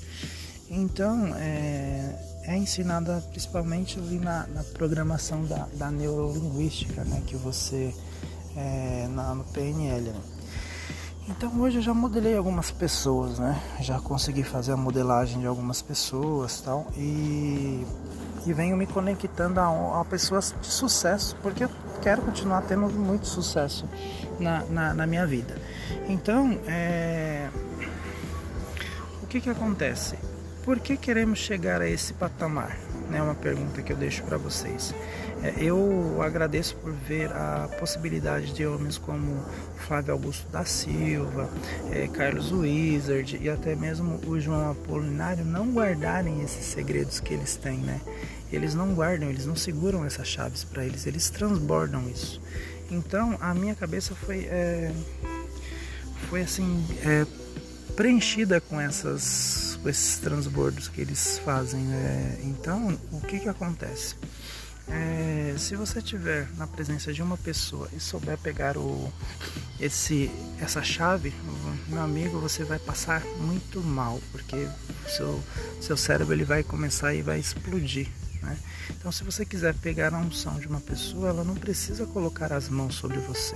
Então, 0.69 1.33
é, 1.37 2.15
é 2.43 2.57
ensinada 2.57 3.23
principalmente 3.29 3.97
ali 3.97 4.19
na, 4.19 4.45
na 4.47 4.63
programação 4.63 5.45
da, 5.45 5.65
da 5.75 5.89
neurolinguística, 5.89 7.05
né? 7.05 7.23
Que 7.25 7.37
você, 7.37 7.93
é, 8.57 9.07
na, 9.11 9.33
no 9.33 9.45
PNL, 9.45 10.11
né? 10.11 10.21
Então 11.29 11.61
hoje 11.61 11.77
eu 11.77 11.81
já 11.81 11.93
modelei 11.93 12.35
algumas 12.35 12.71
pessoas, 12.71 13.37
né? 13.37 13.61
Já 13.81 13.99
consegui 13.99 14.41
fazer 14.43 14.71
a 14.71 14.77
modelagem 14.77 15.39
de 15.39 15.45
algumas 15.45 15.79
pessoas 15.79 16.59
tal 16.59 16.87
e, 16.97 17.85
e 18.47 18.51
venho 18.51 18.75
me 18.75 18.87
conectando 18.87 19.59
a, 19.59 20.01
a 20.01 20.05
pessoas 20.05 20.55
de 20.59 20.67
sucesso, 20.67 21.37
porque 21.43 21.65
eu 21.65 21.69
quero 22.01 22.23
continuar 22.23 22.63
tendo 22.63 22.89
muito 22.89 23.27
sucesso 23.27 23.87
na, 24.39 24.65
na, 24.65 24.93
na 24.95 25.05
minha 25.05 25.27
vida. 25.27 25.55
Então, 26.07 26.59
é... 26.67 27.47
o 29.21 29.27
que 29.27 29.39
que 29.39 29.51
acontece? 29.51 30.17
Por 30.63 30.79
que 30.79 30.97
queremos 30.97 31.37
chegar 31.37 31.79
a 31.79 31.87
esse 31.87 32.11
patamar? 32.13 32.75
É 33.13 33.21
uma 33.21 33.35
pergunta 33.35 33.81
que 33.83 33.93
eu 33.93 33.97
deixo 33.97 34.23
para 34.23 34.37
vocês. 34.37 34.93
É, 35.41 35.53
eu 35.63 36.21
agradeço 36.21 36.75
por 36.75 36.91
ver 36.91 37.31
a 37.31 37.69
possibilidade 37.79 38.53
de 38.53 38.65
homens 38.65 38.97
como 38.97 39.43
Flávio 39.77 40.13
Augusto 40.13 40.45
da 40.49 40.65
Silva, 40.65 41.49
é, 41.91 42.07
Carlos 42.07 42.51
Wizard 42.51 43.39
e 43.41 43.49
até 43.49 43.73
mesmo 43.75 44.19
o 44.27 44.39
João 44.39 44.71
Apolinário 44.71 45.45
não 45.45 45.71
guardarem 45.71 46.41
esses 46.41 46.65
segredos 46.65 47.19
que 47.21 47.33
eles 47.33 47.55
têm, 47.55 47.77
né? 47.77 48.01
Eles 48.51 48.73
não 48.73 48.93
guardam, 48.93 49.29
eles 49.29 49.45
não 49.45 49.55
seguram 49.55 50.03
essas 50.03 50.27
chaves 50.27 50.63
para 50.63 50.83
eles, 50.83 51.05
eles 51.05 51.29
transbordam 51.29 52.09
isso. 52.09 52.41
Então 52.91 53.37
a 53.39 53.53
minha 53.53 53.75
cabeça 53.75 54.13
foi, 54.15 54.45
é, 54.45 54.91
foi 56.29 56.41
assim 56.41 56.85
é, 57.05 57.25
preenchida 57.95 58.59
com 58.59 58.79
essas 58.81 59.79
com 59.81 59.87
esses 59.87 60.17
transbordos 60.17 60.89
que 60.89 60.99
eles 60.99 61.39
fazem. 61.45 61.81
Né? 61.81 62.39
Então 62.43 62.99
o 63.11 63.21
que 63.21 63.39
que 63.39 63.47
acontece? 63.47 64.15
É, 64.91 65.55
se 65.57 65.75
você 65.75 66.01
tiver 66.01 66.49
na 66.57 66.65
presença 66.65 67.13
de 67.13 67.21
uma 67.21 67.37
pessoa 67.37 67.87
e 67.93 67.99
souber 67.99 68.37
pegar 68.37 68.77
o, 68.77 69.11
esse, 69.79 70.31
essa 70.59 70.81
chave, 70.81 71.33
meu 71.87 72.01
amigo, 72.01 72.39
você 72.39 72.63
vai 72.63 72.79
passar 72.79 73.23
muito 73.37 73.81
mal, 73.81 74.19
porque 74.31 74.67
seu, 75.07 75.43
seu 75.79 75.95
cérebro 75.95 76.33
ele 76.33 76.43
vai 76.43 76.63
começar 76.63 77.13
e 77.13 77.21
vai 77.21 77.39
explodir. 77.39 78.07
Né? 78.41 78.57
Então, 78.91 79.11
se 79.11 79.23
você 79.23 79.45
quiser 79.45 79.75
pegar 79.75 80.13
a 80.13 80.17
unção 80.17 80.59
de 80.59 80.67
uma 80.67 80.81
pessoa, 80.81 81.29
ela 81.29 81.43
não 81.43 81.55
precisa 81.55 82.05
colocar 82.07 82.51
as 82.51 82.67
mãos 82.69 82.95
sobre 82.95 83.19
você. 83.19 83.55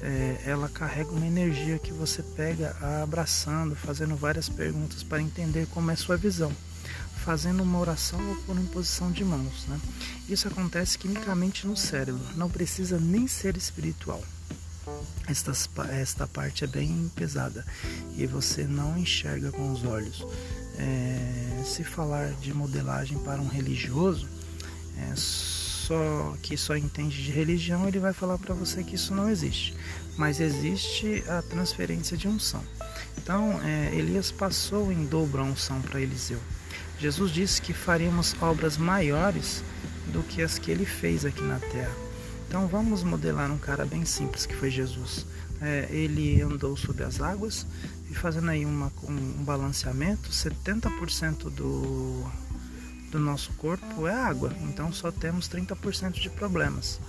É, 0.00 0.42
ela 0.46 0.68
carrega 0.68 1.10
uma 1.10 1.26
energia 1.26 1.78
que 1.78 1.92
você 1.92 2.22
pega 2.22 2.76
abraçando, 3.02 3.76
fazendo 3.76 4.16
várias 4.16 4.48
perguntas 4.48 5.02
para 5.02 5.20
entender 5.20 5.66
como 5.66 5.90
é 5.90 5.96
sua 5.96 6.16
visão 6.16 6.52
fazendo 7.20 7.62
uma 7.62 7.78
oração 7.78 8.18
ou 8.30 8.36
por 8.36 8.56
imposição 8.56 9.12
de 9.12 9.22
mãos. 9.24 9.66
Né? 9.68 9.78
Isso 10.28 10.48
acontece 10.48 10.98
quimicamente 10.98 11.66
no 11.66 11.76
cérebro, 11.76 12.22
não 12.34 12.48
precisa 12.48 12.98
nem 12.98 13.28
ser 13.28 13.56
espiritual. 13.56 14.22
Esta, 15.28 15.52
esta 15.90 16.26
parte 16.26 16.64
é 16.64 16.66
bem 16.66 17.10
pesada 17.14 17.64
e 18.16 18.26
você 18.26 18.64
não 18.64 18.98
enxerga 18.98 19.52
com 19.52 19.70
os 19.70 19.84
olhos. 19.84 20.26
É, 20.76 21.62
se 21.64 21.84
falar 21.84 22.32
de 22.40 22.52
modelagem 22.54 23.18
para 23.18 23.40
um 23.40 23.46
religioso, 23.46 24.26
é, 24.96 25.14
só 25.90 26.36
que 26.40 26.56
só 26.56 26.76
entende 26.76 27.20
de 27.20 27.32
religião, 27.32 27.88
ele 27.88 27.98
vai 27.98 28.12
falar 28.12 28.38
para 28.38 28.54
você 28.54 28.84
que 28.84 28.94
isso 28.94 29.12
não 29.12 29.28
existe. 29.28 29.74
Mas 30.16 30.38
existe 30.38 31.24
a 31.28 31.42
transferência 31.42 32.16
de 32.16 32.28
unção. 32.28 32.62
Então, 33.18 33.60
é, 33.64 33.92
Elias 33.92 34.30
passou 34.30 34.92
em 34.92 35.04
dobro 35.04 35.40
a 35.40 35.44
unção 35.44 35.82
para 35.82 36.00
Eliseu. 36.00 36.38
Jesus 37.00 37.32
disse 37.32 37.60
que 37.60 37.72
faríamos 37.72 38.36
obras 38.40 38.76
maiores 38.76 39.64
do 40.12 40.22
que 40.22 40.42
as 40.42 40.58
que 40.58 40.70
ele 40.70 40.86
fez 40.86 41.24
aqui 41.24 41.42
na 41.42 41.58
terra. 41.58 41.96
Então 42.46 42.68
vamos 42.68 43.02
modelar 43.02 43.50
um 43.50 43.58
cara 43.58 43.84
bem 43.84 44.04
simples 44.04 44.46
que 44.46 44.54
foi 44.54 44.70
Jesus. 44.70 45.26
É, 45.60 45.88
ele 45.90 46.40
andou 46.40 46.76
sobre 46.76 47.02
as 47.02 47.20
águas, 47.20 47.66
E 48.10 48.14
fazendo 48.14 48.50
aí 48.50 48.64
uma, 48.64 48.92
um 49.08 49.44
balanceamento, 49.44 50.30
70% 50.30 51.50
do, 51.50 52.24
do 53.10 53.18
nosso 53.18 53.52
corpo 53.54 54.06
é 54.06 54.14
água, 54.14 54.52
então 54.62 54.92
só 54.92 55.10
temos 55.10 55.48
30% 55.48 56.12
de 56.12 56.30
problemas 56.30 57.00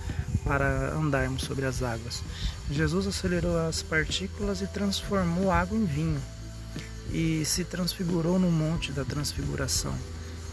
para 0.44 0.92
andarmos 0.94 1.42
sobre 1.42 1.64
as 1.64 1.82
águas. 1.82 2.22
Jesus 2.70 3.06
acelerou 3.06 3.56
as 3.68 3.82
partículas 3.82 4.60
e 4.60 4.66
transformou 4.66 5.50
água 5.50 5.78
em 5.78 5.84
vinho 5.84 6.20
e 7.12 7.44
se 7.44 7.64
transfigurou 7.64 8.38
no 8.38 8.50
monte 8.50 8.90
da 8.92 9.04
transfiguração. 9.04 9.94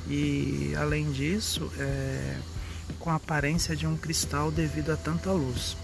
E 0.07 0.73
além 0.77 1.11
disso, 1.11 1.71
é, 1.77 2.37
com 2.99 3.09
a 3.09 3.15
aparência 3.15 3.75
de 3.75 3.87
um 3.87 3.97
cristal 3.97 4.51
devido 4.51 4.91
a 4.91 4.97
tanta 4.97 5.31
luz. 5.31 5.77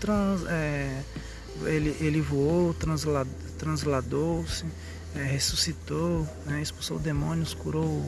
Trans, 0.00 0.42
é, 0.48 1.02
ele, 1.64 1.96
ele 2.00 2.20
voou, 2.20 2.74
transladou-se, 3.58 4.64
é, 5.14 5.22
ressuscitou, 5.24 6.26
né, 6.46 6.62
expulsou 6.62 6.98
demônios, 6.98 7.52
curou 7.52 8.02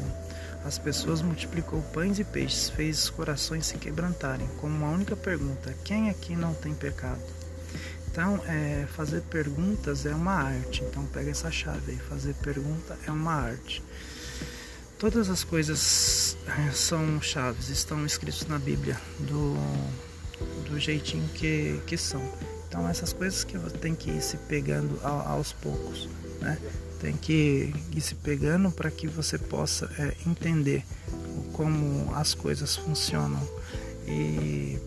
as 0.65 0.79
pessoas, 0.79 1.21
multiplicou 1.21 1.83
pães 1.93 2.19
e 2.19 2.25
peixes, 2.25 2.71
fez 2.71 3.05
os 3.05 3.11
corações 3.11 3.67
se 3.67 3.77
quebrantarem. 3.77 4.49
Como 4.61 4.75
uma 4.75 4.91
única 4.91 5.15
pergunta: 5.15 5.75
quem 5.85 6.09
aqui 6.09 6.35
não 6.35 6.55
tem 6.55 6.75
pecado? 6.75 7.21
Então, 8.11 8.41
é, 8.47 8.87
fazer 8.95 9.21
perguntas 9.23 10.07
é 10.07 10.15
uma 10.15 10.33
arte. 10.33 10.83
Então, 10.85 11.05
pega 11.07 11.31
essa 11.31 11.51
chave 11.51 11.93
aí: 11.93 11.99
fazer 11.99 12.35
pergunta 12.35 12.97
é 13.07 13.11
uma 13.11 13.35
arte. 13.35 13.83
Todas 14.99 15.29
as 15.29 15.45
coisas 15.45 16.37
é, 16.47 16.71
são 16.71 17.21
chaves, 17.21 17.69
estão 17.69 18.07
escritos 18.07 18.47
na 18.47 18.59
Bíblia 18.59 18.99
do, 19.19 19.55
do 20.71 20.81
jeitinho 20.81 21.29
que, 21.35 21.79
que 21.87 21.99
são. 21.99 22.23
Então, 22.69 22.89
essas 22.89 23.13
coisas 23.13 23.45
que 23.45 23.59
você 23.59 23.77
tem 23.77 23.95
que 23.95 24.11
ir 24.11 24.23
se 24.23 24.37
pegando 24.37 24.99
aos 25.05 25.53
poucos, 25.53 26.09
né? 26.41 26.59
Tem 27.01 27.17
que 27.17 27.73
ir 27.95 28.01
se 28.01 28.15
pegando 28.15 28.71
para 28.71 28.91
que 28.91 29.07
você 29.07 29.39
possa 29.39 29.91
é, 29.99 30.15
entender 30.27 30.85
como 31.53 32.15
as 32.15 32.35
coisas 32.35 32.77
funcionam. 32.77 33.41
E 34.07 34.79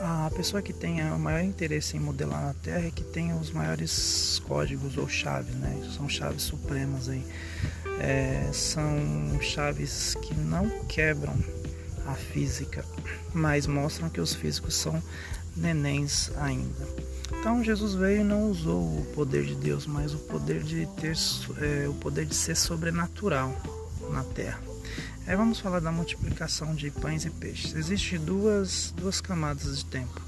a 0.00 0.30
pessoa 0.36 0.60
que 0.60 0.72
tenha 0.72 1.14
o 1.14 1.18
maior 1.18 1.42
interesse 1.42 1.96
em 1.96 2.00
modelar 2.00 2.42
na 2.42 2.54
Terra 2.54 2.86
é 2.86 2.90
que 2.90 3.04
tenha 3.04 3.34
os 3.36 3.50
maiores 3.50 4.40
códigos 4.46 4.96
ou 4.98 5.08
chaves, 5.08 5.54
né? 5.54 5.90
São 5.96 6.08
chaves 6.08 6.42
supremas 6.42 7.08
aí. 7.08 7.24
É, 8.00 8.50
são 8.52 8.86
chaves 9.40 10.14
que 10.22 10.34
não 10.34 10.68
quebram 10.86 11.34
a 12.06 12.14
física, 12.14 12.84
mas 13.32 13.66
mostram 13.66 14.08
que 14.08 14.20
os 14.20 14.34
físicos 14.34 14.74
são 14.74 15.02
nenéns 15.56 16.30
ainda. 16.36 16.86
Então 17.38 17.62
Jesus 17.62 17.94
veio 17.94 18.20
e 18.20 18.24
não 18.24 18.50
usou 18.50 18.82
o 18.82 19.06
poder 19.14 19.44
de 19.44 19.54
Deus, 19.54 19.86
mas 19.86 20.14
o 20.14 20.18
poder 20.18 20.62
de 20.62 20.86
ter 21.00 21.16
é, 21.60 21.88
o 21.88 21.94
poder 21.94 22.26
de 22.26 22.34
ser 22.34 22.56
sobrenatural 22.56 23.54
na 24.10 24.24
terra. 24.24 24.60
Aí 25.26 25.36
vamos 25.36 25.58
falar 25.58 25.80
da 25.80 25.90
multiplicação 25.90 26.74
de 26.74 26.90
pães 26.90 27.24
e 27.24 27.30
peixes. 27.30 27.74
Existem 27.74 28.18
duas, 28.18 28.92
duas 28.96 29.20
camadas 29.20 29.78
de 29.78 29.84
tempo, 29.86 30.20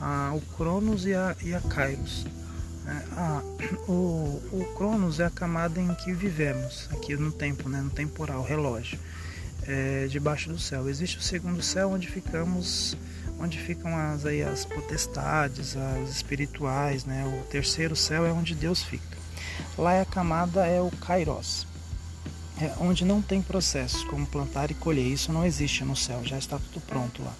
a, 0.00 0.32
o 0.34 0.40
Cronos 0.56 1.06
e 1.06 1.14
a, 1.14 1.34
e 1.42 1.54
a 1.54 1.60
Kairos. 1.60 2.26
É, 2.86 3.88
o, 3.88 4.42
o 4.52 4.74
Cronos 4.76 5.20
é 5.20 5.24
a 5.24 5.30
camada 5.30 5.80
em 5.80 5.94
que 5.94 6.12
vivemos, 6.12 6.88
aqui 6.90 7.16
no 7.16 7.32
tempo, 7.32 7.68
né, 7.68 7.80
no 7.80 7.90
temporal, 7.90 8.42
relógio, 8.42 8.98
é, 9.66 10.06
debaixo 10.08 10.48
do 10.48 10.58
céu. 10.58 10.88
Existe 10.88 11.18
o 11.18 11.22
segundo 11.22 11.62
céu 11.62 11.90
onde 11.90 12.08
ficamos 12.08 12.96
onde 13.38 13.58
ficam 13.58 13.96
as, 13.96 14.24
aí, 14.24 14.42
as 14.42 14.64
potestades, 14.64 15.76
as 15.76 16.10
espirituais, 16.10 17.04
né? 17.04 17.24
O 17.26 17.44
terceiro 17.46 17.96
céu 17.96 18.24
é 18.24 18.32
onde 18.32 18.54
Deus 18.54 18.82
fica. 18.82 19.16
Lá 19.76 19.94
é 19.94 20.00
a 20.02 20.04
camada 20.04 20.64
é 20.64 20.80
o 20.80 20.90
Kairos, 20.90 21.66
é 22.60 22.72
onde 22.78 23.04
não 23.04 23.20
tem 23.20 23.42
processos 23.42 24.04
como 24.04 24.26
plantar 24.26 24.70
e 24.70 24.74
colher. 24.74 25.06
Isso 25.06 25.32
não 25.32 25.44
existe 25.44 25.84
no 25.84 25.96
céu, 25.96 26.20
já 26.24 26.38
está 26.38 26.58
tudo 26.58 26.80
pronto 26.86 27.22
lá. 27.22 27.34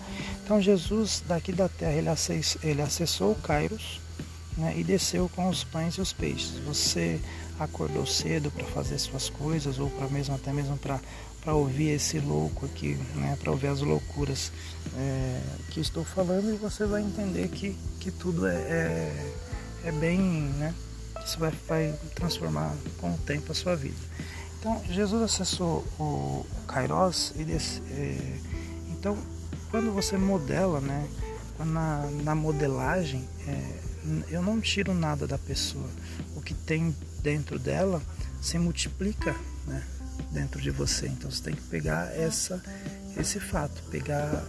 Então 0.44 0.60
Jesus 0.60 1.22
daqui 1.26 1.52
da 1.52 1.68
terra 1.68 1.92
ele, 1.92 2.08
ele 2.62 2.82
acessou 2.82 3.32
o 3.32 3.36
Kairos 3.36 4.00
né, 4.56 4.74
e 4.76 4.82
desceu 4.82 5.30
com 5.34 5.48
os 5.48 5.62
pães 5.62 5.94
e 5.94 6.00
os 6.00 6.12
peixes. 6.12 6.58
Você 6.66 7.20
acordou 7.60 8.06
cedo 8.06 8.50
para 8.50 8.66
fazer 8.66 8.98
suas 8.98 9.28
coisas 9.28 9.78
ou 9.78 9.88
para 9.90 10.08
mesmo 10.08 10.34
até 10.34 10.52
mesmo 10.52 10.76
para 10.76 10.98
para 11.42 11.54
ouvir 11.54 11.90
esse 11.90 12.20
louco 12.20 12.66
aqui, 12.66 12.96
né, 13.16 13.36
para 13.40 13.50
ouvir 13.50 13.66
as 13.66 13.80
loucuras 13.80 14.52
é, 14.96 15.40
que 15.70 15.80
estou 15.80 16.04
falando 16.04 16.54
e 16.54 16.56
você 16.56 16.86
vai 16.86 17.02
entender 17.02 17.48
que, 17.48 17.76
que 17.98 18.10
tudo 18.10 18.46
é, 18.46 18.54
é, 18.54 19.32
é 19.84 19.92
bem, 19.92 20.20
né, 20.20 20.72
isso 21.24 21.38
vai, 21.38 21.52
vai 21.66 21.94
transformar 22.14 22.74
com 23.00 23.12
o 23.12 23.18
tempo 23.18 23.50
a 23.50 23.54
sua 23.54 23.74
vida. 23.74 23.96
Então 24.58 24.80
Jesus 24.88 25.22
acessou 25.22 25.84
o 25.98 26.46
Kairos 26.68 27.32
e 27.36 27.44
desse, 27.44 27.82
é, 27.90 28.38
então 28.90 29.18
quando 29.70 29.92
você 29.92 30.16
modela, 30.16 30.80
né, 30.80 31.08
na, 31.58 32.08
na 32.22 32.34
modelagem, 32.34 33.26
é, 33.46 33.78
eu 34.28 34.42
não 34.42 34.60
tiro 34.60 34.94
nada 34.94 35.26
da 35.26 35.38
pessoa, 35.38 35.88
o 36.36 36.40
que 36.40 36.54
tem 36.54 36.94
dentro 37.20 37.58
dela 37.58 38.02
se 38.40 38.58
multiplica, 38.58 39.34
né? 39.66 39.82
Dentro 40.30 40.60
de 40.60 40.70
você. 40.70 41.06
Então 41.06 41.30
você 41.30 41.42
tem 41.42 41.54
que 41.54 41.62
pegar 41.62 42.12
essa, 42.16 42.62
esse 43.16 43.40
fato, 43.40 43.82
pegar. 43.90 44.44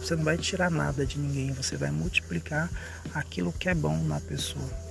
Você 0.00 0.14
não 0.14 0.22
vai 0.24 0.38
tirar 0.38 0.70
nada 0.70 1.04
de 1.04 1.18
ninguém, 1.18 1.52
você 1.52 1.76
vai 1.76 1.90
multiplicar 1.90 2.70
aquilo 3.12 3.52
que 3.52 3.68
é 3.68 3.74
bom 3.74 3.98
na 4.04 4.20
pessoa. 4.20 4.87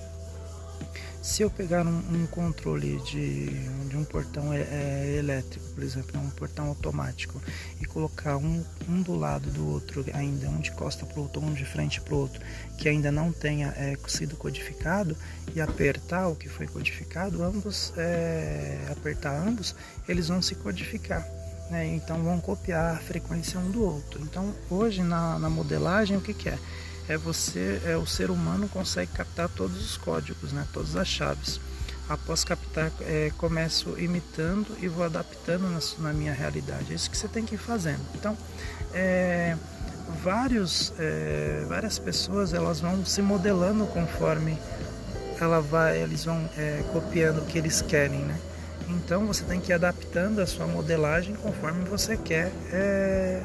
Se 1.22 1.42
eu 1.42 1.50
pegar 1.50 1.86
um, 1.86 1.98
um 1.98 2.28
controle 2.28 2.98
de, 3.02 3.50
de, 3.88 3.98
um 3.98 4.04
portão 4.06 4.54
é, 4.54 4.62
é, 4.62 5.16
elétrico, 5.18 5.66
por 5.74 5.84
exemplo, 5.84 6.20
um 6.20 6.30
portão 6.30 6.68
automático, 6.68 7.42
e 7.82 7.86
colocar 7.86 8.38
um, 8.38 8.64
um 8.88 9.02
do 9.02 9.16
lado 9.16 9.50
do 9.52 9.68
outro, 9.68 10.06
ainda 10.14 10.48
um 10.48 10.60
de 10.60 10.72
costa 10.72 11.06
para 11.06 11.20
o 11.20 11.24
outro, 11.24 11.42
um 11.42 11.54
de 11.54 11.66
frente 11.66 12.00
para 12.00 12.14
o 12.14 12.18
outro, 12.18 12.42
que 12.78 12.88
ainda 12.88 13.12
não 13.12 13.32
tenha 13.32 13.74
é, 13.76 13.98
sido 14.08 14.38
codificado, 14.38 15.18
e 15.54 15.60
apertar 15.60 16.28
o 16.28 16.36
que 16.36 16.48
foi 16.48 16.68
codificado, 16.68 17.44
ambos, 17.44 17.94
é, 17.98 18.88
apertar 18.92 19.36
ambos, 19.36 19.76
eles 20.08 20.28
vão 20.30 20.42
se 20.42 20.56
codificar. 20.56 21.28
Né? 21.70 21.86
Então 21.88 22.24
vão 22.24 22.40
copiar 22.40 22.96
a 22.96 23.00
frequência 23.00 23.60
um 23.60 23.70
do 23.70 23.84
outro. 23.84 24.22
Então 24.22 24.54
hoje 24.70 25.04
na, 25.04 25.38
na 25.38 25.50
modelagem 25.50 26.16
o 26.16 26.22
que, 26.22 26.34
que 26.34 26.50
é? 26.50 26.58
É 27.08 27.18
você, 27.18 27.82
é 27.86 27.96
o 27.96 28.06
ser 28.06 28.30
humano 28.30 28.68
consegue 28.68 29.12
captar 29.12 29.50
todos 29.50 29.84
os 29.84 29.98
códigos, 29.98 30.52
né, 30.52 30.66
todas 30.74 30.96
as 30.96 31.08
chaves. 31.08 31.60
Após 32.10 32.44
captar, 32.44 32.92
é, 33.02 33.32
começo 33.38 34.00
imitando 34.00 34.78
e 34.82 34.88
vou 34.88 35.04
adaptando 35.04 35.64
na, 35.70 35.80
na, 36.00 36.14
minha 36.14 36.34
realidade. 36.34 36.92
É 36.92 36.96
isso 36.96 37.10
que 37.10 37.18
você 37.18 37.28
tem 37.28 37.46
que 37.46 37.56
ir 37.56 37.58
fazendo. 37.58 38.00
Então, 38.16 38.38
é, 38.94 39.58
vários, 40.24 40.94
é, 40.98 41.66
várias 41.68 42.00
pessoas 42.00 42.54
elas 42.54 42.80
vão 42.80 43.06
se 43.06 43.22
modelando 43.22 43.86
conforme 43.88 44.58
ela 45.40 45.60
vai, 45.60 46.02
eles 46.02 46.24
vão 46.24 46.50
é, 46.58 46.84
copiando 46.94 47.40
o 47.40 47.46
que 47.46 47.58
eles 47.58 47.82
querem, 47.82 48.20
né? 48.20 48.40
Então 48.88 49.28
você 49.28 49.44
tem 49.44 49.60
que 49.60 49.72
ir 49.72 49.76
adaptando 49.76 50.40
a 50.40 50.48
sua 50.48 50.66
modelagem 50.66 51.36
conforme 51.36 51.84
você 51.84 52.16
quer, 52.16 52.52
é, 52.72 53.44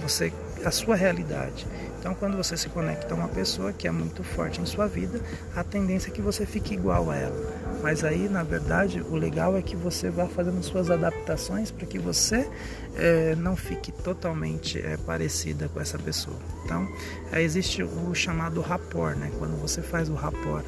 você 0.00 0.32
a 0.64 0.70
sua 0.70 0.96
realidade. 0.96 1.66
Então, 1.98 2.14
quando 2.14 2.36
você 2.36 2.56
se 2.56 2.68
conecta 2.68 3.14
a 3.14 3.16
uma 3.16 3.28
pessoa 3.28 3.72
que 3.72 3.86
é 3.86 3.90
muito 3.90 4.24
forte 4.24 4.60
em 4.60 4.66
sua 4.66 4.88
vida, 4.88 5.20
a 5.54 5.62
tendência 5.62 6.10
é 6.10 6.12
que 6.12 6.20
você 6.20 6.44
fique 6.44 6.74
igual 6.74 7.10
a 7.10 7.16
ela. 7.16 7.62
Mas 7.80 8.04
aí, 8.04 8.28
na 8.28 8.42
verdade, 8.42 9.00
o 9.00 9.14
legal 9.14 9.56
é 9.56 9.62
que 9.62 9.76
você 9.76 10.10
vá 10.10 10.26
fazendo 10.26 10.62
suas 10.62 10.90
adaptações 10.90 11.70
para 11.70 11.86
que 11.86 11.98
você 11.98 12.48
é, 12.96 13.34
não 13.36 13.56
fique 13.56 13.92
totalmente 13.92 14.78
é, 14.78 14.96
parecida 14.96 15.68
com 15.68 15.80
essa 15.80 15.98
pessoa. 15.98 16.36
Então, 16.64 16.88
é, 17.32 17.42
existe 17.42 17.82
o 17.82 18.14
chamado 18.14 18.60
rapport, 18.60 19.16
né? 19.16 19.30
Quando 19.38 19.56
você 19.60 19.80
faz 19.80 20.08
o 20.08 20.14
rapport. 20.14 20.64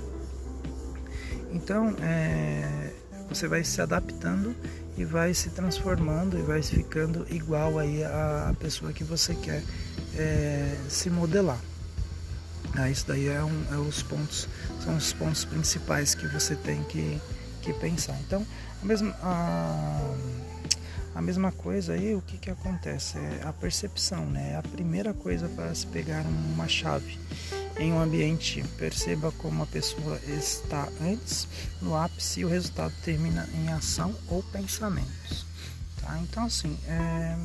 Então, 1.52 1.94
é, 2.02 2.90
você 3.34 3.48
vai 3.48 3.64
se 3.64 3.80
adaptando 3.80 4.54
e 4.96 5.04
vai 5.04 5.34
se 5.34 5.50
transformando 5.50 6.38
e 6.38 6.42
vai 6.42 6.62
ficando 6.62 7.26
igual 7.28 7.80
aí 7.80 8.04
a 8.04 8.54
pessoa 8.60 8.92
que 8.92 9.02
você 9.02 9.34
quer 9.34 9.62
é, 10.16 10.76
se 10.88 11.10
modelar. 11.10 11.58
Ah, 12.76 12.88
isso 12.88 13.04
daí 13.06 13.26
é, 13.26 13.42
um, 13.42 13.64
é, 13.72 13.76
os 13.76 14.02
pontos, 14.02 14.48
são 14.80 14.96
os 14.96 15.12
pontos 15.12 15.44
principais 15.44 16.14
que 16.14 16.26
você 16.28 16.54
tem 16.54 16.82
que, 16.84 17.20
que 17.60 17.72
pensar. 17.72 18.16
Então, 18.26 18.46
a 18.80 18.86
mesma, 18.86 19.16
a, 19.20 20.14
a 21.16 21.22
mesma 21.22 21.50
coisa 21.50 21.94
aí, 21.94 22.14
o 22.14 22.22
que, 22.22 22.38
que 22.38 22.50
acontece? 22.50 23.18
É 23.18 23.42
a 23.44 23.52
percepção, 23.52 24.24
né? 24.26 24.52
É 24.52 24.56
a 24.56 24.62
primeira 24.62 25.12
coisa 25.12 25.48
para 25.48 25.74
se 25.74 25.86
pegar 25.88 26.24
uma 26.54 26.68
chave 26.68 27.18
em 27.78 27.92
um 27.92 28.00
ambiente. 28.00 28.64
Perceba 28.78 29.32
como 29.32 29.62
a 29.62 29.66
pessoa 29.66 30.20
está 30.26 30.88
antes, 31.00 31.48
no 31.80 31.96
ápice, 31.96 32.40
e 32.40 32.44
o 32.44 32.48
resultado 32.48 32.92
termina 33.04 33.48
em 33.54 33.68
ação 33.68 34.14
ou 34.28 34.42
pensamentos. 34.42 35.46
Tá? 36.00 36.18
Então, 36.20 36.44
assim, 36.44 36.78
é, 36.86 37.36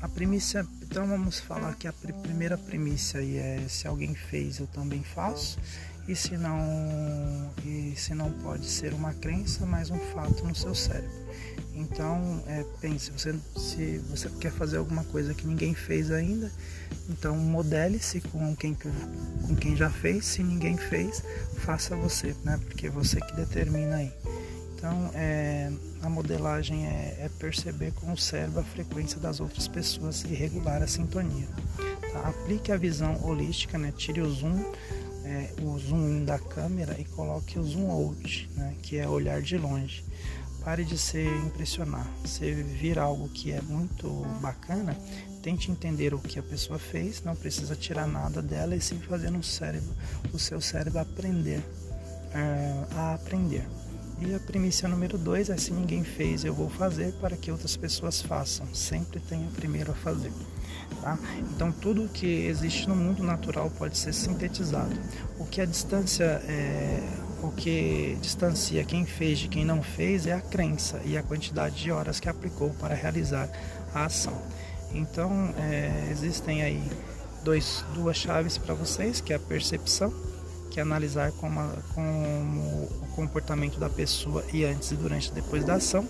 a 0.00 0.08
primícia. 0.08 0.66
Então, 0.82 1.08
vamos 1.08 1.40
falar 1.40 1.74
que 1.74 1.88
a 1.88 1.92
primeira 1.92 2.56
primícia 2.58 3.20
aí 3.20 3.36
é: 3.36 3.66
se 3.68 3.88
alguém 3.88 4.14
fez, 4.14 4.58
eu 4.58 4.66
também 4.66 5.02
faço. 5.02 5.58
E 6.06 6.14
se 6.14 6.36
não 6.36 7.50
e 7.64 7.94
se 7.96 8.14
não 8.14 8.30
pode 8.30 8.66
ser 8.66 8.92
uma 8.92 9.12
crença, 9.14 9.64
mas 9.64 9.90
um 9.90 9.98
fato 9.98 10.44
no 10.44 10.54
seu 10.54 10.74
cérebro. 10.74 11.24
Então, 11.74 12.42
é, 12.46 12.64
pense, 12.80 13.10
você, 13.10 13.34
se 13.56 13.98
você 14.10 14.28
quer 14.40 14.52
fazer 14.52 14.76
alguma 14.76 15.02
coisa 15.04 15.34
que 15.34 15.46
ninguém 15.46 15.74
fez 15.74 16.10
ainda, 16.10 16.50
então 17.08 17.36
modele-se 17.36 18.20
com 18.20 18.54
quem, 18.54 18.74
com 18.74 19.56
quem 19.56 19.76
já 19.76 19.90
fez. 19.90 20.24
Se 20.24 20.42
ninguém 20.42 20.76
fez, 20.76 21.22
faça 21.58 21.96
você, 21.96 22.34
né? 22.44 22.60
Porque 22.66 22.86
é 22.86 22.90
você 22.90 23.20
que 23.20 23.34
determina 23.34 23.96
aí. 23.96 24.12
Então, 24.76 25.10
é, 25.14 25.72
a 26.02 26.10
modelagem 26.10 26.86
é, 26.86 27.16
é, 27.20 27.30
perceber 27.38 27.92
com 27.92 28.12
o 28.12 28.18
cérebro 28.18 28.60
a 28.60 28.64
frequência 28.64 29.18
das 29.18 29.40
outras 29.40 29.66
pessoas 29.66 30.22
e 30.24 30.34
regular 30.34 30.82
a 30.82 30.86
sintonia. 30.86 31.48
Tá? 32.12 32.28
Aplique 32.28 32.70
a 32.70 32.76
visão 32.76 33.18
holística, 33.24 33.78
né? 33.78 33.92
tire 33.96 34.20
o 34.20 34.30
zoom, 34.30 34.62
é, 35.24 35.54
o 35.62 35.78
zoom 35.78 36.08
in 36.08 36.24
da 36.24 36.38
câmera 36.38 36.96
e 37.00 37.04
coloque 37.04 37.58
o 37.58 37.64
zoom 37.64 37.90
out, 37.90 38.50
né? 38.54 38.74
que 38.82 38.98
é 38.98 39.08
olhar 39.08 39.40
de 39.40 39.56
longe. 39.56 40.04
Pare 40.62 40.84
de 40.84 40.96
se 40.96 41.22
impressionar. 41.22 42.06
Se 42.24 42.50
vir 42.50 42.98
algo 42.98 43.28
que 43.28 43.52
é 43.52 43.60
muito 43.60 44.08
bacana, 44.40 44.96
tente 45.42 45.70
entender 45.70 46.14
o 46.14 46.18
que 46.18 46.38
a 46.38 46.42
pessoa 46.42 46.78
fez, 46.78 47.22
não 47.22 47.36
precisa 47.36 47.76
tirar 47.76 48.06
nada 48.06 48.40
dela 48.40 48.74
e 48.74 48.80
sim 48.80 48.98
fazer 48.98 49.30
no 49.30 49.42
cérebro, 49.42 49.94
o 50.32 50.38
seu 50.38 50.60
cérebro 50.60 51.00
aprender 51.00 51.62
é, 52.32 52.96
a 52.96 53.14
aprender. 53.14 53.66
E 54.26 54.34
a 54.34 54.40
premissa 54.40 54.88
número 54.88 55.18
dois 55.18 55.50
é 55.50 55.56
se 55.58 55.70
ninguém 55.70 56.02
fez, 56.02 56.46
eu 56.46 56.54
vou 56.54 56.70
fazer 56.70 57.12
para 57.20 57.36
que 57.36 57.50
outras 57.50 57.76
pessoas 57.76 58.22
façam. 58.22 58.66
Sempre 58.72 59.20
tenha 59.20 59.46
primeiro 59.54 59.92
a 59.92 59.94
fazer. 59.94 60.32
Tá? 61.02 61.18
Então 61.54 61.70
tudo 61.70 62.08
que 62.08 62.26
existe 62.46 62.88
no 62.88 62.96
mundo 62.96 63.22
natural 63.22 63.70
pode 63.70 63.98
ser 63.98 64.14
sintetizado. 64.14 64.98
O 65.38 65.44
que 65.44 65.60
a 65.60 65.66
distância 65.66 66.24
é, 66.24 67.02
o 67.42 67.50
que 67.50 68.16
distancia 68.22 68.82
quem 68.84 69.04
fez 69.04 69.40
de 69.40 69.48
quem 69.48 69.62
não 69.62 69.82
fez 69.82 70.26
é 70.26 70.32
a 70.32 70.40
crença 70.40 71.02
e 71.04 71.18
a 71.18 71.22
quantidade 71.22 71.76
de 71.76 71.90
horas 71.92 72.18
que 72.18 72.28
aplicou 72.28 72.70
para 72.70 72.94
realizar 72.94 73.50
a 73.92 74.06
ação. 74.06 74.40
Então 74.94 75.52
é, 75.58 76.08
existem 76.10 76.62
aí 76.62 76.82
dois, 77.44 77.84
duas 77.92 78.16
chaves 78.16 78.56
para 78.56 78.72
vocês, 78.72 79.20
que 79.20 79.34
é 79.34 79.36
a 79.36 79.40
percepção 79.40 80.33
que 80.74 80.80
analisar 80.80 81.30
como, 81.32 81.60
a, 81.60 81.72
como 81.94 82.60
o 83.00 83.06
comportamento 83.14 83.78
da 83.78 83.88
pessoa 83.88 84.44
e 84.52 84.64
antes 84.64 84.90
e 84.90 84.96
durante 84.96 85.28
e 85.28 85.32
depois 85.32 85.64
da 85.64 85.74
ação. 85.74 86.06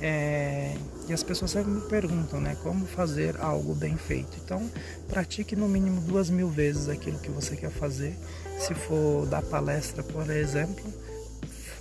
É, 0.00 0.74
e 1.06 1.12
as 1.12 1.22
pessoas 1.22 1.50
sempre 1.50 1.70
me 1.70 1.82
perguntam, 1.82 2.40
né, 2.40 2.56
como 2.62 2.86
fazer 2.86 3.36
algo 3.38 3.74
bem 3.74 3.98
feito. 3.98 4.38
Então, 4.42 4.68
pratique 5.08 5.54
no 5.54 5.68
mínimo 5.68 6.00
duas 6.00 6.30
mil 6.30 6.48
vezes 6.48 6.88
aquilo 6.88 7.18
que 7.18 7.30
você 7.30 7.54
quer 7.54 7.70
fazer. 7.70 8.18
Se 8.58 8.74
for 8.74 9.26
dar 9.26 9.42
palestra, 9.42 10.02
por 10.02 10.28
exemplo, 10.30 10.84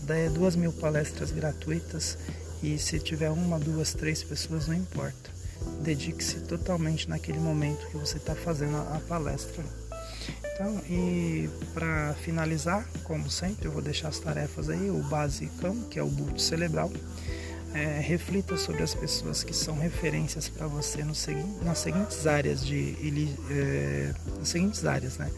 dê 0.02 0.28
duas 0.30 0.56
mil 0.58 0.74
palestras 0.74 1.32
gratuitas 1.32 2.18
e 2.62 2.78
se 2.78 3.00
tiver 3.00 3.30
uma, 3.30 3.58
duas, 3.58 3.94
três 3.94 4.22
pessoas, 4.22 4.68
não 4.68 4.76
importa. 4.76 5.32
Dedique-se 5.82 6.42
totalmente 6.42 7.10
naquele 7.10 7.40
momento 7.40 7.88
que 7.88 7.98
você 7.98 8.18
está 8.18 8.36
fazendo 8.36 8.76
a 8.76 9.02
palestra. 9.08 9.64
Então, 10.54 10.82
e 10.90 11.50
para 11.74 12.14
finalizar, 12.22 12.88
como 13.04 13.30
sempre, 13.30 13.68
eu 13.68 13.72
vou 13.72 13.82
deixar 13.82 14.10
as 14.10 14.20
tarefas 14.20 14.70
aí, 14.70 14.90
o 14.90 15.02
basicão, 15.04 15.76
que 15.90 15.98
é 15.98 16.04
o 16.04 16.08
bulto 16.08 16.42
cerebral. 16.42 16.92
É, 17.74 18.02
reflita 18.02 18.58
sobre 18.58 18.84
as 18.84 18.94
pessoas 18.94 19.46
que 19.46 19.54
são 19.54 19.80
referências 19.80 20.50
para 20.50 20.68
você 20.68 21.06
no 21.06 21.16
segui 21.16 21.46
nas 21.64 21.78
seguintes 21.78 22.28
áreas 22.28 22.66
de 22.66 22.98
é, 23.50 24.14
nas 24.38 24.50
seguintes 24.50 24.86
áreas, 24.86 25.18
né? 25.18 25.32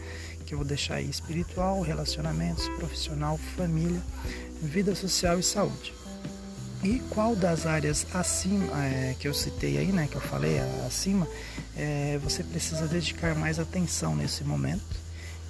Que 0.44 0.52
eu 0.52 0.58
vou 0.58 0.66
deixar 0.66 0.96
aí 0.96 1.08
espiritual, 1.08 1.80
relacionamentos, 1.80 2.68
profissional, 2.70 3.38
família, 3.56 4.02
vida 4.60 4.96
social 4.96 5.38
e 5.38 5.44
saúde. 5.44 5.94
E 6.84 6.98
qual 7.08 7.34
das 7.34 7.64
áreas 7.64 8.06
acima 8.12 8.66
é, 8.84 9.16
que 9.18 9.26
eu 9.26 9.32
citei 9.32 9.78
aí, 9.78 9.90
né, 9.90 10.06
que 10.06 10.16
eu 10.16 10.20
falei 10.20 10.60
acima, 10.86 11.26
é, 11.74 12.20
você 12.22 12.44
precisa 12.44 12.86
dedicar 12.86 13.34
mais 13.34 13.58
atenção 13.58 14.14
nesse 14.14 14.44
momento? 14.44 15.02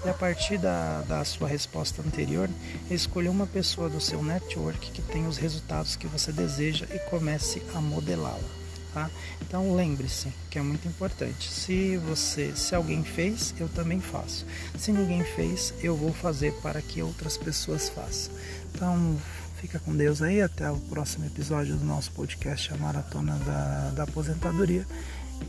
E 0.04 0.08
a 0.08 0.14
partir 0.14 0.58
da, 0.58 1.02
da 1.02 1.24
sua 1.24 1.48
resposta 1.48 2.02
anterior, 2.02 2.48
escolha 2.88 3.32
uma 3.32 3.48
pessoa 3.48 3.88
do 3.88 4.00
seu 4.00 4.22
network 4.22 4.92
que 4.92 5.02
tenha 5.02 5.28
os 5.28 5.36
resultados 5.36 5.96
que 5.96 6.06
você 6.06 6.30
deseja 6.30 6.86
e 6.94 7.00
comece 7.10 7.60
a 7.74 7.80
modelá-la. 7.80 8.64
Tá? 8.92 9.10
Então 9.42 9.74
lembre-se 9.74 10.28
que 10.48 10.56
é 10.56 10.62
muito 10.62 10.86
importante. 10.86 11.50
Se 11.50 11.96
você, 11.96 12.54
se 12.54 12.76
alguém 12.76 13.02
fez, 13.02 13.52
eu 13.58 13.68
também 13.68 14.00
faço. 14.00 14.46
Se 14.78 14.92
ninguém 14.92 15.24
fez, 15.24 15.74
eu 15.82 15.96
vou 15.96 16.12
fazer 16.12 16.52
para 16.62 16.80
que 16.80 17.02
outras 17.02 17.36
pessoas 17.36 17.88
façam. 17.88 18.32
Então 18.72 19.16
Fica 19.60 19.78
com 19.78 19.96
Deus 19.96 20.20
aí, 20.20 20.42
até 20.42 20.70
o 20.70 20.76
próximo 20.76 21.26
episódio 21.26 21.76
do 21.76 21.84
nosso 21.84 22.10
podcast, 22.12 22.72
a 22.72 22.76
Maratona 22.76 23.36
da, 23.38 23.90
da 23.90 24.02
Aposentadoria. 24.02 24.86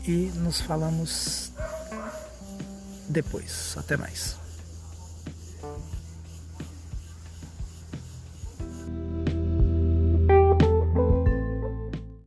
E 0.06 0.30
nos 0.36 0.60
falamos 0.60 1.52
depois. 3.08 3.74
Até 3.76 3.96
mais. 3.96 4.45